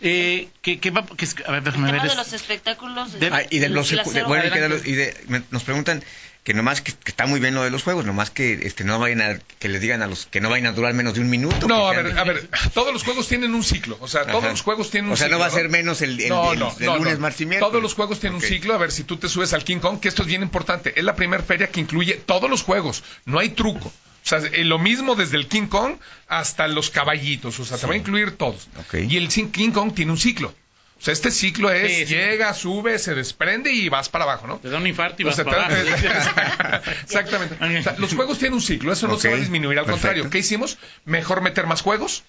Eh, 0.00 0.48
¿qué, 0.62 0.78
qué 0.80 0.90
va, 0.90 1.04
qué 1.16 1.24
es- 1.24 1.36
a 1.46 1.52
ver, 1.52 1.62
déjame 1.62 1.92
ver. 1.92 2.02
de 2.02 2.08
es- 2.08 2.16
los 2.16 2.32
espectáculos. 2.32 3.18
De- 3.18 3.28
Ah, 3.32 3.42
y 3.48 3.58
de 3.58 3.68
los, 3.68 3.88
de- 3.88 4.22
bueno, 4.24 4.46
y 4.46 4.50
que 4.50 4.60
de 4.60 4.68
los- 4.68 4.86
y 4.86 4.92
de- 4.92 5.16
me- 5.28 5.42
nos 5.50 5.62
preguntan 5.64 6.02
que 6.42 6.52
nomás 6.52 6.82
que, 6.82 6.92
que 6.92 7.10
está 7.10 7.24
muy 7.26 7.40
bien 7.40 7.54
lo 7.54 7.62
de 7.64 7.70
los 7.70 7.82
juegos, 7.82 8.04
nomás 8.04 8.28
que 8.30 8.66
este 8.66 8.84
no 8.84 8.98
vayan 8.98 9.22
a, 9.22 9.38
que 9.58 9.68
les 9.70 9.80
digan 9.80 10.02
a 10.02 10.06
los 10.06 10.26
que 10.26 10.42
no 10.42 10.50
vayan 10.50 10.66
a 10.66 10.72
durar 10.72 10.92
menos 10.92 11.14
de 11.14 11.20
un 11.20 11.30
minuto. 11.30 11.66
No, 11.66 11.90
que 11.90 11.96
a 11.96 12.02
sean- 12.02 12.04
ver, 12.04 12.18
a 12.18 12.24
ver, 12.24 12.48
todos 12.74 12.92
los 12.92 13.02
juegos 13.02 13.28
tienen 13.28 13.54
un 13.54 13.64
ciclo, 13.64 13.96
o 14.00 14.08
sea, 14.08 14.26
todos 14.26 14.42
Ajá. 14.44 14.50
los 14.50 14.60
juegos 14.60 14.90
tienen 14.90 15.08
un 15.08 15.14
O 15.14 15.16
sea, 15.16 15.26
ciclo. 15.26 15.38
no 15.38 15.40
va 15.40 15.46
a 15.46 15.50
ser 15.50 15.70
menos 15.70 16.02
el, 16.02 16.20
el- 16.20 16.28
no, 16.28 16.52
el- 16.52 16.58
no, 16.58 16.74
el 16.78 16.84
no, 16.84 16.98
lunes, 16.98 17.14
no. 17.14 17.20
martes 17.20 17.40
y 17.40 17.46
miércoles. 17.46 17.70
Todos 17.70 17.82
los 17.82 17.94
juegos 17.94 18.20
tienen 18.20 18.36
un 18.36 18.42
ciclo. 18.42 18.74
A 18.74 18.78
ver, 18.78 18.92
si 18.92 19.04
tú 19.04 19.16
te 19.16 19.28
subes 19.30 19.54
al 19.54 19.64
King 19.64 19.78
Kong, 19.78 20.00
que 20.00 20.08
esto 20.08 20.20
es 20.20 20.28
bien 20.28 20.42
importante, 20.42 20.92
es 20.94 21.02
la 21.04 21.14
primera 21.16 21.42
feria 21.42 21.68
que 21.68 21.80
incluye 21.80 22.14
todos 22.26 22.50
los 22.50 22.62
juegos, 22.62 23.02
no 23.24 23.38
hay 23.38 23.48
truco. 23.50 23.90
O 24.24 24.26
sea, 24.26 24.38
eh, 24.38 24.64
lo 24.64 24.78
mismo 24.78 25.14
desde 25.16 25.36
el 25.36 25.48
King 25.48 25.66
Kong 25.66 25.96
hasta 26.28 26.66
los 26.66 26.88
caballitos, 26.90 27.60
o 27.60 27.64
sea, 27.64 27.76
te 27.76 27.86
va 27.86 27.92
a 27.92 27.96
incluir 27.96 28.36
todos. 28.38 28.68
Y 28.94 29.16
el 29.18 29.28
King 29.28 29.70
Kong 29.72 29.92
tiene 29.94 30.12
un 30.12 30.18
ciclo. 30.18 30.54
O 30.98 31.04
sea, 31.04 31.12
este 31.12 31.30
ciclo 31.30 31.70
es, 31.70 31.90
Sí, 31.92 32.06
sí. 32.06 32.14
llega, 32.14 32.54
sube, 32.54 32.98
se 32.98 33.14
desprende 33.14 33.70
y 33.70 33.90
vas 33.90 34.08
para 34.08 34.24
abajo, 34.24 34.46
¿no? 34.46 34.56
Te 34.58 34.70
da 34.70 34.78
un 34.78 34.86
infarto 34.86 35.20
y 35.20 35.24
O 35.24 35.26
vas 35.26 35.36
sea, 35.36 35.44
para 35.44 35.66
abajo. 35.66 35.82
Exactamente. 37.02 37.56
O 37.62 37.82
sea, 37.82 37.96
los 37.98 38.14
juegos 38.14 38.38
tienen 38.38 38.54
un 38.54 38.62
ciclo, 38.62 38.92
eso 38.92 39.06
no 39.08 39.18
se 39.18 39.28
va 39.28 39.34
a 39.34 39.38
disminuir. 39.38 39.78
Al 39.78 39.84
perfecto. 39.84 40.08
contrario, 40.08 40.30
¿qué 40.30 40.38
hicimos? 40.38 40.78
Mejor 41.04 41.42
meter 41.42 41.66
más 41.66 41.82
juegos 41.82 42.24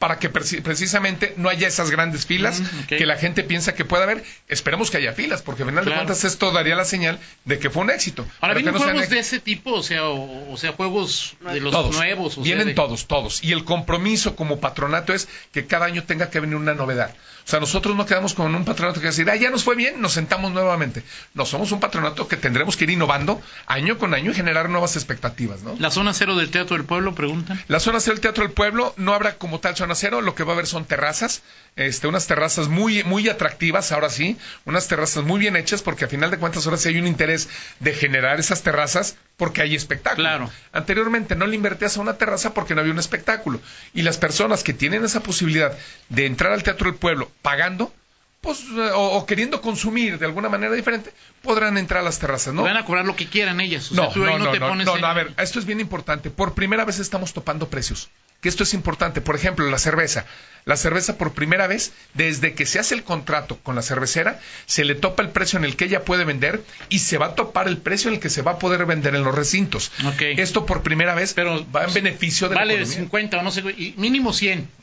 para 0.00 0.18
que 0.18 0.32
preci- 0.32 0.60
precisamente 0.62 1.34
no 1.36 1.48
haya 1.48 1.68
esas 1.68 1.90
grandes 1.92 2.26
filas 2.26 2.60
Mm, 2.60 2.80
que 2.88 3.06
la 3.06 3.16
gente 3.16 3.44
piensa 3.44 3.74
que 3.74 3.84
puede 3.84 4.02
haber. 4.02 4.24
Esperemos 4.48 4.90
que 4.90 4.96
haya 4.96 5.12
filas, 5.12 5.42
porque 5.42 5.62
al 5.62 5.68
final 5.68 5.84
Claro. 5.84 6.00
de 6.00 6.06
cuentas 6.06 6.24
esto 6.24 6.50
daría 6.50 6.74
la 6.74 6.84
señal 6.84 7.20
de 7.44 7.58
que 7.60 7.70
fue 7.70 7.82
un 7.82 7.90
éxito. 7.90 8.26
Ahora, 8.40 8.54
¿vienen 8.54 8.74
no 8.74 8.80
juegos 8.80 9.08
de 9.08 9.18
ese 9.20 9.38
tipo? 9.38 9.72
O 9.74 9.82
sea, 9.84 10.04
o, 10.08 10.52
o 10.52 10.56
sea 10.56 10.72
juegos 10.72 11.36
de 11.52 11.60
los 11.60 11.70
todos. 11.70 11.94
nuevos. 11.94 12.32
O 12.32 12.34
sea, 12.36 12.42
Vienen 12.44 12.66
de- 12.68 12.74
todos, 12.74 13.06
todos. 13.06 13.44
Y 13.44 13.52
el 13.52 13.64
compromiso 13.64 14.34
como 14.34 14.58
patronato 14.58 15.12
es 15.12 15.28
que 15.52 15.66
cada 15.66 15.86
año 15.86 16.02
tenga 16.04 16.30
que 16.30 16.40
venir 16.40 16.56
una 16.56 16.74
novedad. 16.74 17.14
O 17.46 17.48
sea, 17.50 17.58
nosotros 17.58 17.96
no 17.96 18.06
quedamos 18.06 18.34
con 18.34 18.54
un 18.54 18.64
patronato 18.64 19.00
que 19.00 19.08
decir, 19.08 19.28
ah, 19.28 19.34
ya 19.36 19.50
nos 19.50 19.64
fue 19.64 19.74
bien, 19.74 20.00
nos 20.00 20.12
sentamos 20.12 20.52
nuevamente. 20.52 21.02
No, 21.34 21.44
somos 21.46 21.72
un 21.72 21.80
patronato 21.80 22.28
que 22.28 22.36
tendremos 22.36 22.76
que 22.76 22.84
ir 22.84 22.90
innovando 22.90 23.42
año 23.66 23.98
con 23.98 24.14
año 24.14 24.30
y 24.30 24.34
generar 24.34 24.68
nuevas 24.68 24.94
expectativas, 24.94 25.62
¿no? 25.62 25.74
La 25.78 25.90
zona 25.90 26.14
cero 26.14 26.36
del 26.36 26.50
Teatro 26.50 26.76
del 26.76 26.86
Pueblo, 26.86 27.14
preguntan. 27.14 27.60
La 27.66 27.80
zona 27.80 27.98
cero 28.00 28.14
del 28.14 28.20
Teatro 28.20 28.44
del 28.44 28.52
Pueblo 28.52 28.94
no 28.98 29.14
habrá 29.14 29.34
como 29.36 29.58
tal 29.58 29.74
zona 29.76 29.89
cero, 29.94 30.20
lo 30.20 30.34
que 30.34 30.44
va 30.44 30.52
a 30.52 30.54
haber 30.54 30.66
son 30.66 30.84
terrazas, 30.84 31.42
este, 31.76 32.06
unas 32.06 32.26
terrazas 32.26 32.68
muy, 32.68 33.02
muy 33.04 33.28
atractivas, 33.28 33.92
ahora 33.92 34.10
sí, 34.10 34.36
unas 34.64 34.88
terrazas 34.88 35.24
muy 35.24 35.38
bien 35.40 35.56
hechas, 35.56 35.82
porque 35.82 36.04
a 36.04 36.08
final 36.08 36.30
de 36.30 36.38
cuentas 36.38 36.66
ahora 36.66 36.78
sí 36.78 36.88
hay 36.88 36.98
un 36.98 37.06
interés 37.06 37.48
de 37.80 37.92
generar 37.94 38.40
esas 38.40 38.62
terrazas 38.62 39.16
porque 39.36 39.62
hay 39.62 39.74
espectáculo. 39.74 40.22
Claro. 40.28 40.50
Anteriormente 40.72 41.34
no 41.36 41.46
le 41.46 41.56
invertías 41.56 41.96
a 41.96 42.00
una 42.00 42.14
terraza 42.18 42.54
porque 42.54 42.74
no 42.74 42.80
había 42.80 42.92
un 42.92 42.98
espectáculo. 42.98 43.60
Y 43.94 44.02
las 44.02 44.18
personas 44.18 44.62
que 44.62 44.72
tienen 44.74 45.04
esa 45.04 45.20
posibilidad 45.22 45.76
de 46.08 46.26
entrar 46.26 46.52
al 46.52 46.62
Teatro 46.62 46.90
del 46.90 46.98
Pueblo 46.98 47.30
pagando, 47.42 47.92
pues, 48.40 48.60
eh, 48.60 48.90
o, 48.94 49.18
o 49.18 49.26
queriendo 49.26 49.60
consumir 49.60 50.18
de 50.18 50.24
alguna 50.24 50.48
manera 50.48 50.72
diferente, 50.74 51.12
podrán 51.42 51.76
entrar 51.76 52.00
a 52.00 52.04
las 52.04 52.18
terrazas, 52.18 52.54
¿no? 52.54 52.62
Van 52.62 52.76
a 52.78 52.86
cobrar 52.86 53.04
lo 53.04 53.14
que 53.14 53.26
quieran 53.28 53.60
ellas. 53.60 53.90
O 53.92 53.94
sea, 53.94 54.04
No, 54.04 54.10
tú 54.12 54.24
ahí 54.24 54.32
no, 54.32 54.38
no, 54.38 54.44
no, 54.46 54.50
te 54.52 54.60
no, 54.60 54.68
pones 54.68 54.86
no, 54.86 54.94
en- 54.94 55.00
no, 55.02 55.06
a 55.08 55.12
ver, 55.14 55.32
esto 55.36 55.58
es 55.58 55.66
bien 55.66 55.78
importante. 55.78 56.30
Por 56.30 56.54
primera 56.54 56.86
vez 56.86 56.98
estamos 57.00 57.34
topando 57.34 57.68
precios. 57.68 58.08
Que 58.40 58.48
esto 58.48 58.62
es 58.62 58.74
importante. 58.74 59.20
Por 59.20 59.36
ejemplo, 59.36 59.68
la 59.68 59.78
cerveza. 59.78 60.24
La 60.64 60.76
cerveza 60.76 61.16
por 61.16 61.32
primera 61.32 61.66
vez, 61.66 61.92
desde 62.14 62.54
que 62.54 62.66
se 62.66 62.78
hace 62.78 62.94
el 62.94 63.02
contrato 63.02 63.58
con 63.62 63.74
la 63.74 63.82
cervecera, 63.82 64.40
se 64.66 64.84
le 64.84 64.94
topa 64.94 65.22
el 65.22 65.30
precio 65.30 65.58
en 65.58 65.64
el 65.64 65.76
que 65.76 65.86
ella 65.86 66.04
puede 66.04 66.24
vender 66.24 66.62
y 66.88 66.98
se 66.98 67.18
va 67.18 67.26
a 67.26 67.34
topar 67.34 67.66
el 67.66 67.78
precio 67.78 68.08
en 68.08 68.14
el 68.14 68.20
que 68.20 68.30
se 68.30 68.42
va 68.42 68.52
a 68.52 68.58
poder 68.58 68.84
vender 68.84 69.14
en 69.14 69.24
los 69.24 69.34
recintos. 69.34 69.90
Esto 70.20 70.66
por 70.66 70.82
primera 70.82 71.14
vez 71.14 71.32
Pero 71.34 71.66
va 71.70 71.84
en 71.84 71.94
beneficio 71.94 72.48
de 72.48 72.54
la 72.54 72.62
Vale 72.62 72.74
economía. 72.74 72.96
50 72.96 73.38
o 73.38 73.42
no 73.42 73.50
sé, 73.50 73.62
mínimo 73.96 74.32
100. 74.32 74.79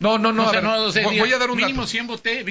No, 0.00 0.18
no, 0.18 0.32
no, 0.32 0.44
o 0.44 0.48
a 0.48 0.50
sea, 0.50 0.60
ver, 0.60 0.68
no, 0.70 0.82
o 0.84 0.92
sea, 0.92 1.04
voy- 1.04 1.32
a 1.32 1.38
dar 1.38 1.50
un 1.50 1.56
mínimo 1.58 1.82
dato. 1.82 1.90
100 1.90 2.06
botellas, 2.06 2.44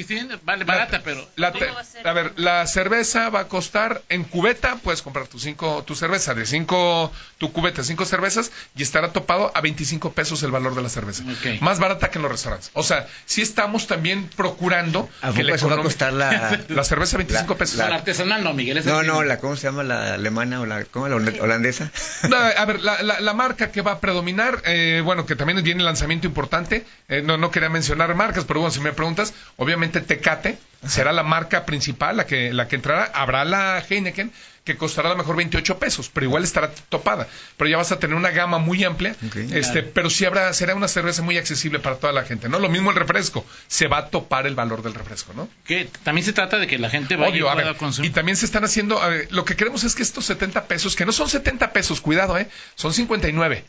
vale, 0.46 0.66
La- 0.66 0.74
barata, 0.74 1.02
pero... 1.04 1.28
la 1.36 1.52
¿Cómo 1.52 1.66
te- 1.66 1.72
va 1.72 1.80
a 1.82 1.84
ser? 1.84 2.08
a 2.08 2.14
ver, 2.14 2.34
la 2.38 2.66
cerveza 2.68 3.30
va 3.30 3.42
a 3.42 3.48
costar 3.48 4.04
en 4.10 4.24
cubeta, 4.24 4.76
puedes 4.78 5.02
comprar 5.02 5.28
tu 5.28 5.40
cinco, 5.40 5.84
tu 5.86 5.96
cerveza 5.96 6.34
de 6.36 6.46
cinco, 6.46 7.12
tu 7.40 7.52
cubeta, 7.52 7.84
cinco 7.84 8.06
cervezas 8.06 8.52
y 8.76 8.84
estará 8.84 9.12
topado 9.14 9.52
a 9.56 9.62
25 9.62 10.14
pesos 10.14 10.44
el 10.44 10.52
valor 10.52 10.76
de 10.76 10.84
la 10.84 10.90
cerveza. 10.90 11.24
Más 11.62 11.80
barata 11.80 12.12
que 12.12 12.20
en 12.20 12.22
los 12.22 12.32
restaurantes. 12.32 12.70
O 12.74 12.84
sea, 12.84 13.08
sí 13.26 13.42
estamos 13.42 13.88
también 13.88 14.30
procurando 14.36 15.10
¿A 15.22 15.32
que 15.34 15.44
la 15.44 15.56
va 15.58 15.74
a 15.74 15.78
costar 15.82 16.14
la... 16.14 16.60
la 16.70 16.84
cerveza 16.84 17.18
25 17.18 17.54
la- 17.54 17.58
pesos. 17.58 17.78
la 17.78 17.88
artesanal 17.96 18.44
no, 18.44 18.54
Miguel. 18.54 18.86
No, 18.86 19.02
no, 19.02 19.24
la, 19.24 19.40
¿cómo 19.40 19.56
se 19.56 19.64
llama? 19.64 19.82
La 19.84 20.14
alemana 20.14 20.62
o 20.62 20.66
la. 20.68 20.80
La 20.80 21.16
holandesa. 21.42 21.92
No, 22.30 22.38
a 22.38 22.66
ver, 22.66 22.82
la, 22.82 23.02
la- 23.02 23.20
la 23.20 23.34
marca 23.34 23.72
que 23.72 23.82
va 23.82 23.94
a 23.94 24.00
predominar, 24.00 24.62
eh, 24.66 25.02
bueno, 25.04 25.26
que 25.26 25.36
también 25.36 25.64
viene 25.64 25.80
el 25.80 25.86
lanzamiento 25.86 26.28
importante, 26.28 26.86
eh, 27.08 27.22
no, 27.24 27.38
no 27.39 27.52
quería 27.52 27.69
mencionar 27.69 28.13
marcas, 28.15 28.45
pero 28.45 28.60
bueno, 28.60 28.71
si 28.71 28.80
me 28.80 28.93
preguntas, 28.93 29.34
obviamente 29.58 30.02
Tecate 30.02 30.58
será 30.88 31.12
la 31.12 31.23
marca 31.23 31.65
principal, 31.65 32.17
la 32.17 32.25
que, 32.25 32.54
la 32.54 32.67
que 32.67 32.75
entrará. 32.75 33.12
Habrá 33.13 33.43
la 33.43 33.84
Heineken, 33.88 34.32
que 34.63 34.78
costará 34.78 35.10
a 35.10 35.12
lo 35.12 35.17
mejor 35.17 35.36
28 35.36 35.80
pesos, 35.80 36.10
pero 36.13 36.25
igual 36.25 36.43
estará 36.43 36.71
topada. 36.71 37.28
Pero 37.58 37.69
ya 37.69 37.78
vas 37.78 37.91
a 37.91 37.99
tener 37.99 38.15
una 38.15 38.30
gama 38.30 38.60
muy 38.60 38.84
amplia, 38.84 39.15
este, 39.52 39.84
pero 39.84 40.10
sí 40.10 40.25
habrá, 40.25 40.54
será 40.54 40.75
una 40.75 40.88
cerveza 40.88 41.21
muy 41.21 41.38
accesible 41.38 41.80
para 41.80 41.97
toda 41.97 42.13
la 42.13 42.23
gente, 42.23 42.49
¿no? 42.49 42.60
Lo 42.60 42.69
mismo 42.69 42.91
el 42.91 42.95
refresco, 42.95 43.45
se 43.67 43.88
va 43.88 43.97
a 43.97 44.10
topar 44.10 44.47
el 44.47 44.56
valor 44.56 44.84
del 44.84 44.93
refresco, 44.93 45.34
¿no? 45.34 45.49
Que 45.65 45.89
también 46.04 46.25
se 46.25 46.34
trata 46.34 46.60
de 46.60 46.67
que 46.67 46.78
la 46.78 46.89
gente 46.89 47.15
vaya 47.15 47.32
Obvio, 47.32 47.45
y 47.47 47.49
a 47.49 47.56
ver, 47.56 47.75
consumir. 47.78 48.12
y 48.12 48.13
también 48.13 48.38
se 48.38 48.45
están 48.45 48.63
haciendo, 48.63 49.02
a 49.02 49.10
ver, 49.10 49.28
lo 49.32 49.43
que 49.45 49.56
queremos 49.56 49.84
es 49.84 49.95
que 49.95 50.04
estos 50.04 50.25
70 50.25 50.65
pesos, 50.65 50.95
que 50.95 51.06
no 51.06 51.12
son 51.12 51.30
70 51.30 51.73
pesos, 51.73 51.99
cuidado, 51.99 52.38
¿eh? 52.38 52.47
Son 52.75 52.93
59. 52.93 53.65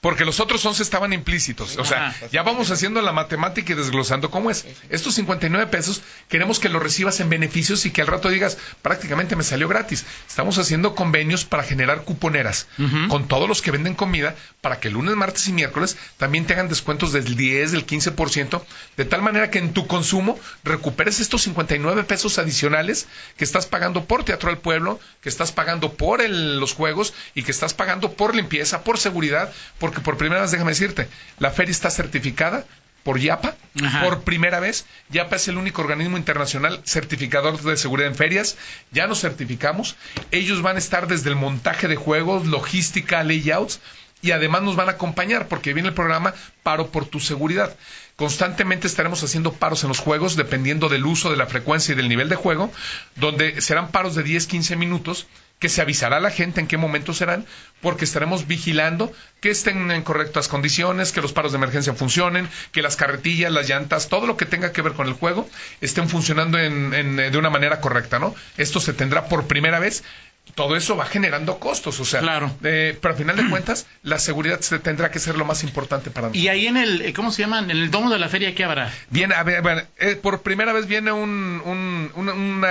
Porque 0.00 0.24
los 0.24 0.40
otros 0.40 0.64
11 0.66 0.82
estaban 0.82 1.12
implícitos. 1.12 1.76
O 1.76 1.84
sea, 1.84 2.08
Ajá. 2.08 2.26
ya 2.32 2.42
vamos 2.42 2.70
haciendo 2.72 3.00
la 3.02 3.12
matemática 3.12 3.72
y 3.72 3.76
desglosando 3.76 4.28
cómo 4.30 4.50
es. 4.50 4.64
Estos 4.88 5.14
59 5.14 5.68
pesos 5.68 6.02
queremos 6.28 6.58
que 6.58 6.68
los 6.68 6.82
recibas 6.82 7.20
en 7.20 7.28
beneficios 7.28 7.86
y 7.86 7.92
que 7.92 8.00
al 8.00 8.08
rato 8.08 8.30
digas, 8.30 8.58
prácticamente 8.82 9.36
me 9.36 9.44
salió 9.44 9.68
gratis. 9.68 10.04
Estamos 10.28 10.58
haciendo 10.58 10.96
convenios 10.96 11.44
para 11.44 11.62
generar 11.62 12.02
cuponeras 12.02 12.66
con 13.08 13.28
todos 13.28 13.48
los 13.48 13.62
que 13.62 13.70
venden 13.70 13.94
comida 13.94 14.34
para 14.60 14.80
que 14.80 14.90
lunes, 14.90 15.14
martes 15.14 15.46
y 15.46 15.52
miércoles 15.52 15.96
también 16.16 16.46
tengan 16.46 16.68
descuentos 16.68 17.12
del 17.12 17.36
10, 17.36 17.70
del 17.72 17.86
15%, 17.86 18.62
de 18.96 19.04
tal 19.04 19.22
manera 19.22 19.50
que 19.50 19.58
en 19.58 19.72
tu 19.72 19.86
consumo 19.86 20.38
recuperes 20.64 21.20
estos 21.20 21.42
59 21.42 22.02
pesos 22.04 22.38
adicionales 22.38 23.06
que 23.36 23.44
estás 23.44 23.66
pagando 23.66 24.04
por 24.04 24.24
Teatro 24.24 24.48
del 24.50 24.58
Pueblo, 24.58 24.98
que 25.22 25.28
estás 25.28 25.52
pagando 25.52 25.92
por 25.92 26.20
el- 26.20 26.58
los 26.58 26.72
juegos 26.74 27.14
y 27.34 27.42
que 27.44 27.52
estás 27.52 27.72
pagando 27.74 28.12
por 28.14 28.34
limpieza, 28.34 28.82
por 28.82 28.98
seguridad, 28.98 29.52
porque 29.78 30.00
por 30.00 30.16
primera 30.16 30.42
vez, 30.42 30.50
déjame 30.50 30.72
decirte, 30.72 31.08
la 31.38 31.50
feria 31.50 31.72
está 31.72 31.90
certificada 31.90 32.64
por 33.02 33.18
YAPA, 33.18 33.56
Ajá. 33.82 34.04
por 34.04 34.22
primera 34.22 34.60
vez. 34.60 34.84
YAPA 35.10 35.36
es 35.36 35.48
el 35.48 35.56
único 35.56 35.82
organismo 35.82 36.16
internacional 36.16 36.80
certificador 36.84 37.60
de 37.60 37.76
seguridad 37.76 38.10
en 38.10 38.14
ferias. 38.14 38.56
Ya 38.92 39.06
nos 39.06 39.20
certificamos. 39.20 39.96
Ellos 40.30 40.62
van 40.62 40.76
a 40.76 40.80
estar 40.80 41.06
desde 41.06 41.30
el 41.30 41.36
montaje 41.36 41.88
de 41.88 41.96
juegos, 41.96 42.46
logística, 42.46 43.22
layouts 43.24 43.80
y 44.22 44.32
además 44.32 44.62
nos 44.62 44.76
van 44.76 44.88
a 44.88 44.92
acompañar 44.92 45.48
porque 45.48 45.72
viene 45.72 45.88
el 45.88 45.94
programa 45.94 46.34
Paro 46.62 46.90
por 46.90 47.06
tu 47.06 47.20
seguridad. 47.20 47.74
Constantemente 48.16 48.86
estaremos 48.86 49.22
haciendo 49.22 49.54
paros 49.54 49.82
en 49.82 49.88
los 49.88 49.98
juegos 49.98 50.36
dependiendo 50.36 50.90
del 50.90 51.06
uso, 51.06 51.30
de 51.30 51.38
la 51.38 51.46
frecuencia 51.46 51.92
y 51.92 51.96
del 51.96 52.10
nivel 52.10 52.28
de 52.28 52.36
juego, 52.36 52.70
donde 53.16 53.62
serán 53.62 53.90
paros 53.90 54.14
de 54.14 54.22
10, 54.22 54.46
15 54.46 54.76
minutos 54.76 55.26
que 55.60 55.68
se 55.68 55.80
avisará 55.82 56.16
a 56.16 56.20
la 56.20 56.30
gente 56.30 56.58
en 56.60 56.66
qué 56.66 56.76
momento 56.76 57.14
serán, 57.14 57.46
porque 57.80 58.04
estaremos 58.04 58.48
vigilando 58.48 59.12
que 59.40 59.50
estén 59.50 59.90
en 59.92 60.02
correctas 60.02 60.48
condiciones, 60.48 61.12
que 61.12 61.20
los 61.20 61.32
paros 61.32 61.52
de 61.52 61.58
emergencia 61.58 61.92
funcionen, 61.94 62.48
que 62.72 62.82
las 62.82 62.96
carretillas, 62.96 63.52
las 63.52 63.68
llantas, 63.68 64.08
todo 64.08 64.26
lo 64.26 64.36
que 64.36 64.46
tenga 64.46 64.72
que 64.72 64.82
ver 64.82 64.94
con 64.94 65.06
el 65.06 65.12
juego 65.12 65.48
estén 65.80 66.08
funcionando 66.08 66.58
en- 66.58 66.92
en, 66.94 67.20
eh, 67.20 67.30
de 67.30 67.38
una 67.38 67.50
manera 67.50 67.80
correcta, 67.80 68.18
¿no? 68.18 68.34
Esto 68.56 68.80
se 68.80 68.92
tendrá 68.94 69.26
por 69.28 69.46
primera 69.46 69.78
vez. 69.78 70.02
Todo 70.54 70.76
eso 70.76 70.96
va 70.96 71.06
generando 71.06 71.58
costos, 71.58 71.98
o 72.00 72.04
sea, 72.04 72.20
Claro. 72.20 72.54
eh, 72.64 72.96
pero 73.00 73.12
al 73.14 73.18
final 73.18 73.36
de 73.36 73.48
cuentas, 73.48 73.86
la 74.02 74.18
seguridad 74.18 74.60
se 74.60 74.78
tendrá 74.78 75.10
que 75.10 75.18
ser 75.18 75.36
lo 75.36 75.44
más 75.44 75.62
importante 75.62 76.10
para 76.10 76.28
nosotros. 76.28 76.42
Y 76.44 76.48
ahí 76.48 76.66
en 76.66 76.76
el, 76.76 77.02
eh, 77.02 77.12
¿cómo 77.12 77.30
se 77.32 77.42
llama? 77.42 77.60
En 77.60 77.70
el 77.70 77.90
domo 77.90 78.10
de 78.10 78.18
la 78.18 78.28
feria, 78.28 78.54
¿qué 78.54 78.64
habrá? 78.64 78.92
Viene, 79.10 79.34
a 79.34 79.42
ver, 79.42 79.56
a 79.58 79.60
ver, 79.60 79.86
eh, 79.98 80.16
por 80.16 80.42
primera 80.42 80.72
vez 80.72 80.86
viene 80.86 81.12
un, 81.12 81.62
un, 81.64 82.10
un- 82.14 82.28
un, 82.28 82.64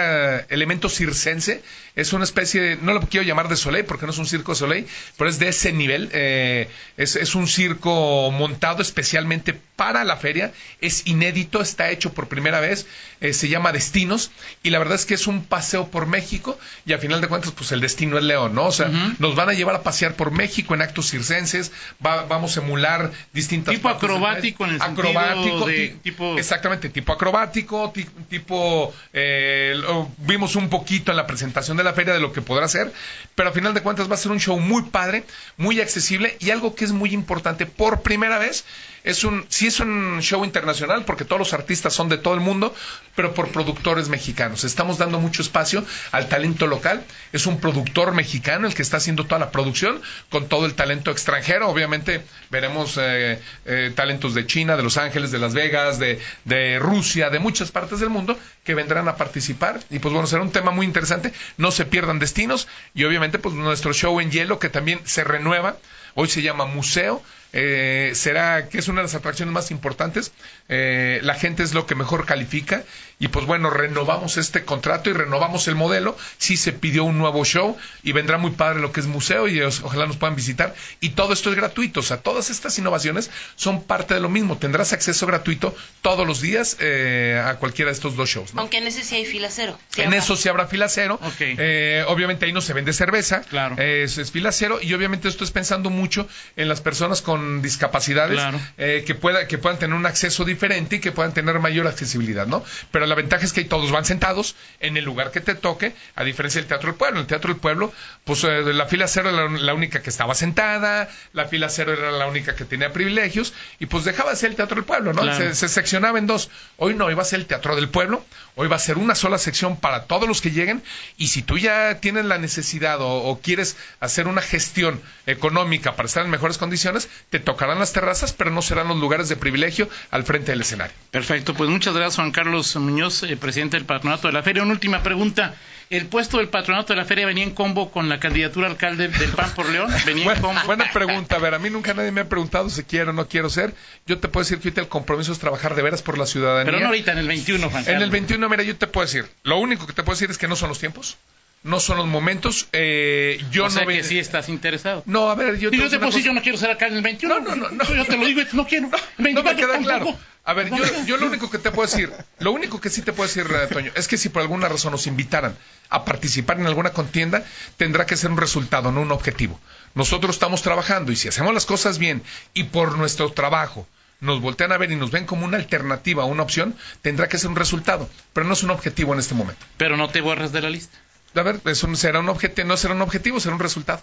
elemento 0.50 0.90
circense. 0.90 1.62
Es 1.96 2.14
una 2.14 2.24
especie, 2.24 2.62
de- 2.62 2.76
no 2.78 2.94
lo 2.94 3.02
quiero 3.02 3.26
llamar 3.26 3.50
de 3.50 3.56
Soleil 3.58 3.86
porque 3.86 4.06
no 4.06 4.12
es 4.12 4.18
un 4.18 4.26
circo 4.28 4.54
de 4.54 4.58
Soleil, 4.60 4.88
pero 5.18 5.30
es 5.30 5.40
de 5.40 5.50
ese 5.50 5.74
nivel. 5.74 6.10
eh, 6.14 6.70
es, 6.98 7.16
es 7.16 7.36
un 7.36 7.48
circo 7.48 8.32
montado 8.32 8.82
especialmente 8.82 9.54
para 9.76 10.04
la 10.04 10.18
feria. 10.18 10.52
Es 10.82 11.08
inédito, 11.08 11.62
está 11.62 11.90
hecho 11.90 12.14
por 12.14 12.28
primera 12.28 12.60
vez. 12.60 12.86
eh, 13.22 13.34
se 13.34 13.50
llama 13.50 13.72
Destinos. 13.74 14.32
Y 14.64 14.70
la 14.70 14.80
verdad 14.80 14.96
es 14.96 15.06
que 15.06 15.14
es 15.16 15.28
un 15.28 15.44
paseo 15.46 15.90
por 15.90 16.06
México. 16.06 16.58
Y 16.86 16.94
a 16.94 16.98
final 17.00 17.20
de 17.22 17.28
cuentas, 17.28 17.52
pues 17.52 17.69
el 17.72 17.82
destino 17.82 18.18
es 18.18 18.24
León, 18.24 18.56
¿no? 18.56 18.66
O 18.66 18.72
sea, 18.72 18.90
nos 19.20 19.36
van 19.36 19.50
a 19.50 19.54
llevar 19.54 19.76
a 19.76 19.84
pasear 19.84 20.16
por 20.16 20.32
México 20.32 20.74
en 20.74 20.82
actos 20.82 21.10
circenses. 21.10 21.72
Va- 22.06 22.26
vamos 22.26 22.58
a 22.58 22.62
emular 22.62 23.12
distintas 23.34 23.76
Tipo 23.76 23.90
acrobático 23.90 24.66
en 24.66 24.72
el 24.76 24.82
Acrobático, 24.82 25.66
de 25.66 25.88
ti- 25.90 26.12
tipo- 26.12 26.38
Exactamente, 26.38 26.90
tipo 26.90 27.12
acrobático, 27.14 27.92
ti- 27.94 28.08
tipo... 28.30 28.94
eh, 29.14 29.80
vimos 30.20 30.56
un 30.56 30.70
poquito 30.70 31.12
en 31.12 31.18
la 31.18 31.28
presentación 31.28 31.78
de 31.78 31.84
la 31.84 31.94
feria 31.94 32.14
de 32.14 32.20
lo 32.20 32.32
que 32.34 32.42
podrá 32.42 32.68
ser, 32.68 32.92
pero 33.36 33.50
a 33.50 33.52
final 33.52 33.74
de 33.74 33.82
cuentas 33.82 34.10
va 34.10 34.16
a 34.16 34.18
ser 34.18 34.32
un 34.32 34.40
show 34.40 34.60
muy 34.60 34.84
padre, 34.84 35.24
muy 35.58 35.80
accesible 35.82 36.36
y 36.40 36.50
algo 36.52 36.76
que 36.76 36.86
es 36.86 36.92
muy 36.92 37.14
importante, 37.14 37.66
por 37.66 38.02
primera 38.02 38.38
vez, 38.40 38.66
es 39.06 39.24
un, 39.24 39.46
sí 39.48 39.68
es 39.68 39.80
un 39.80 40.20
show 40.22 40.44
internacional 40.44 41.06
porque 41.06 41.24
todos 41.24 41.40
los 41.40 41.54
artistas 41.54 41.94
son 41.94 42.10
de 42.10 42.18
todo 42.18 42.34
el 42.34 42.42
mundo, 42.42 42.76
pero 43.16 43.34
por 43.34 43.48
productores 43.50 44.10
mexicanos. 44.10 44.64
Estamos 44.66 44.98
dando 44.98 45.20
mucho 45.20 45.42
espacio 45.42 45.86
al 46.12 46.28
talento 46.28 46.68
local. 46.68 47.02
Es 47.32 47.46
un 47.46 47.59
productor 47.60 48.14
mexicano 48.14 48.68
el 48.68 48.74
que 48.74 48.82
está 48.82 48.98
haciendo 48.98 49.26
toda 49.26 49.40
la 49.40 49.52
producción 49.52 50.02
con 50.30 50.48
todo 50.48 50.66
el 50.66 50.74
talento 50.74 51.12
extranjero. 51.12 51.70
Obviamente 51.70 52.24
veremos 52.50 52.98
eh, 53.00 53.40
eh, 53.66 53.92
talentos 53.96 54.34
de 54.34 54.46
China, 54.46 54.78
de 54.78 54.84
Los 54.84 54.98
Ángeles, 54.98 55.32
de 55.32 55.40
Las 55.40 55.54
Vegas, 55.54 56.00
de, 56.00 56.20
de 56.46 56.80
Rusia, 56.80 57.30
de 57.30 57.40
muchas 57.40 57.72
partes 57.72 58.00
del 58.00 58.10
mundo 58.10 58.38
que 58.64 58.76
vendrán 58.76 59.08
a 59.08 59.16
participar. 59.16 59.80
Y 59.90 60.00
pues 60.00 60.14
bueno, 60.14 60.28
será 60.28 60.42
un 60.42 60.52
tema 60.52 60.72
muy 60.72 60.86
interesante. 60.86 61.34
No 61.58 61.72
se 61.72 61.86
pierdan 61.86 62.20
destinos 62.20 62.68
y 62.94 63.04
obviamente 63.04 63.40
pues 63.40 63.56
nuestro 63.56 63.94
show 63.94 64.20
en 64.20 64.32
hielo 64.32 64.60
que 64.60 64.70
también 64.70 65.00
se 65.06 65.24
renueva. 65.24 65.78
Hoy 66.20 66.28
se 66.28 66.42
llama 66.42 66.66
Museo. 66.66 67.24
Eh, 67.52 68.12
será 68.14 68.70
que 68.70 68.78
es 68.78 68.88
una 68.90 69.02
de 69.02 69.08
las 69.08 69.16
atracciones 69.16 69.52
más 69.54 69.72
importantes. 69.72 70.32
Eh, 70.68 71.20
la 71.24 71.34
gente 71.34 71.64
es 71.64 71.74
lo 71.74 71.86
que 71.88 71.96
mejor 71.96 72.26
califica. 72.26 72.84
Y 73.22 73.28
pues 73.30 73.46
bueno, 73.46 73.70
renovamos 73.70 74.38
este 74.38 74.64
contrato 74.64 75.10
y 75.10 75.14
renovamos 75.14 75.68
el 75.68 75.76
modelo. 75.76 76.16
Sí 76.38 76.56
se 76.58 76.72
pidió 76.74 77.04
un 77.06 77.18
nuevo 77.18 77.44
show 77.44 77.76
y 78.04 78.12
vendrá 78.14 78.38
muy 78.38 78.52
padre 78.52 78.80
lo 78.80 78.92
que 78.94 79.00
es 79.02 79.08
museo 79.08 79.48
y 79.50 79.60
os- 79.62 79.82
ojalá 79.82 80.06
nos 80.06 80.16
puedan 80.18 80.36
visitar. 80.36 80.74
Y 81.02 81.10
todo 81.10 81.34
esto 81.34 81.50
es 81.50 81.56
gratuito. 81.56 82.00
O 82.02 82.04
sea, 82.04 82.18
todas 82.18 82.50
estas 82.50 82.78
innovaciones 82.78 83.30
son 83.56 83.84
parte 83.84 84.14
de 84.14 84.20
lo 84.22 84.30
mismo. 84.30 84.58
Tendrás 84.58 84.94
acceso 84.94 85.26
gratuito 85.26 85.76
todos 86.02 86.26
los 86.28 86.40
días 86.42 86.78
eh, 86.80 87.42
a 87.44 87.56
cualquiera 87.56 87.90
de 87.92 87.96
estos 87.96 88.16
dos 88.16 88.30
shows. 88.30 88.54
¿no? 88.54 88.62
Aunque 88.62 88.78
en 88.78 88.88
ese 88.88 89.04
sí 89.04 89.16
hay 89.16 89.26
fila 89.26 89.50
cero. 89.52 89.78
Sí 89.90 90.02
en 90.02 90.08
habrá. 90.08 90.20
eso 90.20 90.36
sí 90.38 90.48
habrá 90.50 90.68
fila 90.68 90.88
cero. 90.88 91.20
Ok. 91.22 91.36
Eh, 91.42 92.04
obviamente 92.08 92.46
ahí 92.46 92.54
no 92.54 92.62
se 92.62 92.74
vende 92.74 92.94
cerveza. 92.94 93.42
Claro. 93.42 93.76
Eh, 93.80 94.04
es, 94.04 94.18
es 94.20 94.32
fila 94.32 94.52
cero. 94.54 94.80
Y 94.82 94.94
obviamente 94.94 95.28
esto 95.28 95.44
es 95.44 95.52
pensando 95.52 95.90
mucho 95.90 96.09
en 96.56 96.68
las 96.68 96.82
personas 96.82 97.22
con 97.22 97.62
discapacidades 97.62 98.38
Claro. 98.40 98.60
eh, 98.78 99.04
que, 99.06 99.16
pueda, 99.16 99.48
que 99.48 99.58
puedan 99.58 99.80
tener 99.80 99.96
un 99.96 100.06
acceso 100.06 100.46
diferente 100.46 100.98
y 100.98 101.00
que 101.00 101.12
puedan 101.12 101.34
tener 101.34 101.60
mayor 101.60 101.88
accesibilidad, 101.88 102.48
¿no? 102.48 102.64
Pero 102.92 103.06
la 103.06 103.16
ventaja 103.16 103.46
es 103.46 103.54
que 103.54 103.64
todos 103.66 103.92
van 103.92 104.06
sentados 104.06 104.56
en 104.80 104.98
el 104.98 105.06
lugar 105.06 105.32
que 105.32 105.42
te 105.42 105.56
toque, 105.56 105.94
a 106.16 106.24
diferencia 106.24 106.62
del 106.62 106.68
Teatro 106.68 106.88
del 106.90 106.98
Pueblo. 106.98 107.18
En 107.18 107.22
el 107.22 107.28
Teatro 107.28 107.54
del 107.54 107.60
Pueblo, 107.62 107.94
pues 108.24 108.44
eh, 108.44 108.62
la 108.74 108.86
fila 108.88 109.08
cero 109.08 109.30
era 109.30 109.50
la, 109.50 109.58
la 109.60 109.74
única 109.74 110.02
que 110.02 110.10
estaba 110.10 110.36
sentada, 110.36 111.10
la 111.34 111.46
fila 111.46 111.70
cero 111.70 111.94
era 111.94 112.12
la 112.12 112.28
única 112.28 112.56
que 112.56 112.66
tenía 112.66 112.92
privilegios, 112.94 113.54
y 113.80 113.86
pues 113.86 114.06
dejaba 114.06 114.32
de 114.32 114.36
ser 114.38 114.50
el 114.52 114.56
Teatro 114.56 114.76
del 114.76 114.86
Pueblo, 114.86 115.14
¿no? 115.14 115.22
Claro. 115.22 115.38
Se, 115.38 115.56
se 115.56 115.70
seccionaba 115.70 116.20
en 116.20 116.28
dos. 116.28 116.50
Hoy 116.78 116.94
no, 116.96 117.06
va 117.16 117.22
a 117.22 117.26
ser 117.26 117.40
el 117.40 117.46
Teatro 117.46 117.76
del 117.76 117.90
Pueblo, 117.90 118.26
hoy 118.56 118.68
va 118.68 118.76
a 118.78 118.80
ser 118.80 118.98
una 118.98 119.16
sola 119.16 119.38
sección 119.38 119.78
para 119.78 120.06
todos 120.06 120.28
los 120.28 120.42
que 120.42 120.52
lleguen, 120.52 120.82
y 121.18 121.28
si 121.28 121.42
tú 121.42 121.58
ya 121.58 122.00
tienes 122.00 122.26
la 122.26 122.38
necesidad 122.38 123.02
o, 123.02 123.10
o 123.24 123.40
quieres 123.42 123.76
hacer 124.00 124.28
una 124.28 124.42
gestión 124.42 125.02
económica 125.26 125.96
para 126.00 126.08
estar 126.08 126.24
en 126.24 126.32
mejores 126.32 126.58
condiciones, 126.58 127.10
te 127.30 127.42
tocarán 127.42 127.78
las 127.78 127.92
terrazas, 127.92 128.32
pero 128.32 128.52
no 128.52 128.62
serán 128.62 128.88
los 128.88 128.96
lugares 128.96 129.28
de 129.28 129.36
privilegio 129.36 129.90
al 130.12 130.24
frente 130.24 130.54
del 130.54 130.62
escenario. 130.62 130.96
Perfecto, 131.12 131.54
pues 131.54 131.70
muchas 131.70 131.94
gracias 131.94 132.16
Juan 132.16 132.32
Carlos 132.32 132.74
Muñoz, 132.78 133.24
eh, 133.24 133.36
presidente 133.36 133.76
del 133.76 133.86
patronato 133.86 134.30
de 134.30 134.34
la 134.34 134.42
feria. 134.42 134.64
Una 134.64 134.72
última 134.72 135.04
pregunta. 135.04 135.56
¿El 135.90 136.06
puesto 136.06 136.38
del 136.38 136.48
patronato 136.48 136.94
de 136.94 136.98
la 136.98 137.04
feria 137.04 137.26
venía 137.26 137.44
en 137.44 137.52
combo 137.52 137.92
con 137.92 138.08
la 138.08 138.18
candidatura 138.18 138.68
alcalde 138.68 139.10
del 139.10 139.32
PAN 139.32 139.52
por 139.56 139.68
León? 139.68 139.92
¿Venía 140.06 140.22
en 140.22 140.28
Buena, 140.28 140.42
combo? 140.42 140.62
buena 140.68 140.90
pregunta. 140.94 141.36
A 141.36 141.40
ver, 141.40 141.54
a 141.54 141.60
mí 141.60 141.70
nunca 141.70 141.94
nadie 141.94 142.14
me 142.14 142.22
ha 142.22 142.30
preguntado 142.30 142.70
si 142.70 142.86
quiero 142.86 143.10
o 143.10 143.14
no 143.14 143.28
quiero 143.28 143.50
ser. 143.50 143.74
Yo 144.08 144.20
te 144.20 144.30
puedo 144.30 144.46
decir 144.46 144.60
que 144.60 144.70
ahorita 144.70 144.80
el 144.80 144.88
compromiso 144.88 145.34
es 145.34 145.40
trabajar 145.40 145.76
de 145.76 145.82
veras 145.82 146.02
por 146.02 146.18
la 146.18 146.26
ciudadanía. 146.26 146.72
Pero 146.72 146.80
no 146.80 146.86
ahorita, 146.86 147.12
en 147.12 147.18
el 147.18 147.28
21, 147.28 147.60
Juan 147.60 147.84
Carlos. 147.84 147.98
En 147.98 148.02
el 148.02 148.10
21, 148.10 148.48
mira, 148.48 148.64
yo 148.64 148.78
te 148.78 148.88
puedo 148.88 149.06
decir, 149.06 149.26
lo 149.44 149.58
único 149.58 149.86
que 149.86 149.92
te 149.92 150.04
puedo 150.04 150.16
decir 150.16 150.32
es 150.32 150.38
que 150.38 150.48
no 150.48 150.56
son 150.56 150.70
los 150.70 150.80
tiempos, 150.80 151.18
no 151.64 151.80
son 151.80 151.98
los 151.98 152.08
momentos. 152.08 152.68
Eh, 152.72 153.44
yo 153.52 153.66
o 153.66 153.70
sea 153.70 153.82
no 153.84 153.88
que 153.90 153.98
ve- 153.98 154.04
sí 154.04 154.18
estás 154.20 154.50
interesado. 154.50 155.04
No, 155.06 155.30
a 155.30 155.36
ver, 155.36 155.58
yo 155.60 155.70
yo 155.72 155.90
te 155.90 155.98
una 155.98 156.06
decir, 156.08 156.24
yo 156.24 156.34
no 156.34 156.42
quiero 156.42 156.58
ser 156.58 156.70
alcalde 156.72 156.94
en 156.94 156.98
el 156.98 157.04
21. 157.04 157.40
No, 157.42 157.56
no, 157.56 157.70
no, 157.70 157.70
no. 157.72 157.96
Yo 157.96 158.06
te 158.06 158.18
lo 158.18 158.26
digo, 158.26 158.42
no 158.54 158.66
quiero. 158.68 158.88
No 158.88 158.98
me 159.18 159.34
24 159.34 159.56
queda 159.58 159.74
tampoco. 159.74 159.84
claro. 160.14 160.18
A 160.46 160.54
ver, 160.54 160.70
yo, 160.74 160.84
yo 161.06 161.18
lo 161.18 161.28
único 161.28 161.50
que 161.52 161.60
te 161.60 161.70
puedo 161.70 161.88
decir, 161.88 162.12
lo 162.40 162.52
único 162.52 162.82
que 162.82 162.90
sí 162.90 163.04
te 163.04 163.14
puedo 163.14 163.28
decir, 163.28 163.46
eh, 163.52 163.68
Toño, 163.72 163.92
es 163.96 164.08
que 164.08 164.18
si 164.18 164.30
por 164.30 164.42
alguna 164.42 164.68
razón 164.68 164.92
nos 164.92 165.06
invitaran 165.06 165.56
a 165.90 166.06
participar 166.06 166.60
en 166.60 166.66
alguna 166.66 166.90
contienda, 166.92 167.44
tendrá 167.78 168.08
que 168.08 168.18
ser 168.18 168.32
un 168.32 168.38
resultado, 168.38 168.92
no 168.92 169.02
un 169.02 169.12
objetivo. 169.12 169.60
Nosotros 169.94 170.36
estamos 170.38 170.64
trabajando 170.64 171.12
y 171.12 171.16
si 171.18 171.28
hacemos 171.28 171.54
las 171.54 171.68
cosas 171.68 172.00
bien 172.00 172.24
y 172.56 172.64
por 172.64 172.98
nuestro 172.98 173.32
trabajo 173.32 173.88
nos 174.22 174.42
voltean 174.42 174.72
a 174.72 174.78
ver 174.78 174.92
y 174.92 174.96
nos 174.96 175.12
ven 175.12 175.26
como 175.26 175.46
una 175.46 175.58
alternativa, 175.58 176.26
una 176.26 176.42
opción, 176.44 176.76
tendrá 177.04 177.28
que 177.28 177.38
ser 177.38 177.50
un 177.52 177.56
resultado, 177.56 178.10
pero 178.34 178.48
no 178.48 178.54
es 178.54 178.64
un 178.64 178.72
objetivo 178.72 179.14
en 179.14 179.20
este 179.20 179.36
momento. 179.36 179.64
Pero 179.78 179.98
no 179.98 180.10
te 180.10 180.22
borres 180.22 180.52
de 180.52 180.62
la 180.62 180.70
lista 180.72 180.98
a 181.36 181.42
ver, 181.44 181.60
será 181.76 182.20
un 182.20 182.30
objeto, 182.30 182.64
no 182.64 182.78
será 182.78 182.94
un 182.94 183.02
objetivo, 183.02 183.40
será 183.40 183.56
un 183.56 183.62
resultado. 183.62 184.02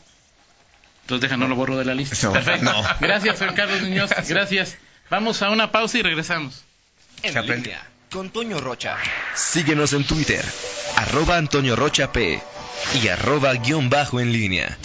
Entonces 1.02 1.22
déjanos 1.22 1.48
lo 1.48 1.56
borro 1.56 1.76
de 1.76 1.84
la 1.84 1.94
lista. 1.94 2.32
Perfecto. 2.32 2.64
No. 2.64 2.82
Gracias, 3.00 3.38
Fer 3.38 3.54
Carlos 3.54 3.82
Muñoz. 3.82 4.10
Gracias. 4.28 4.76
Vamos 5.08 5.42
a 5.42 5.50
una 5.50 5.70
pausa 5.70 5.98
y 5.98 6.02
regresamos. 6.02 6.64
En 7.22 7.46
línea, 7.46 7.86
con 8.10 8.30
Toño 8.30 8.60
Rocha. 8.60 8.96
Síguenos 9.34 9.92
en 9.92 10.04
Twitter, 10.04 10.44
arroba 10.96 11.36
Antonio 11.36 11.76
Rocha 11.76 12.12
P 12.12 12.40
y 13.02 13.08
arroba 13.08 13.54
guion 13.54 13.88
bajo 13.88 14.20
en 14.20 14.32
línea. 14.32 14.76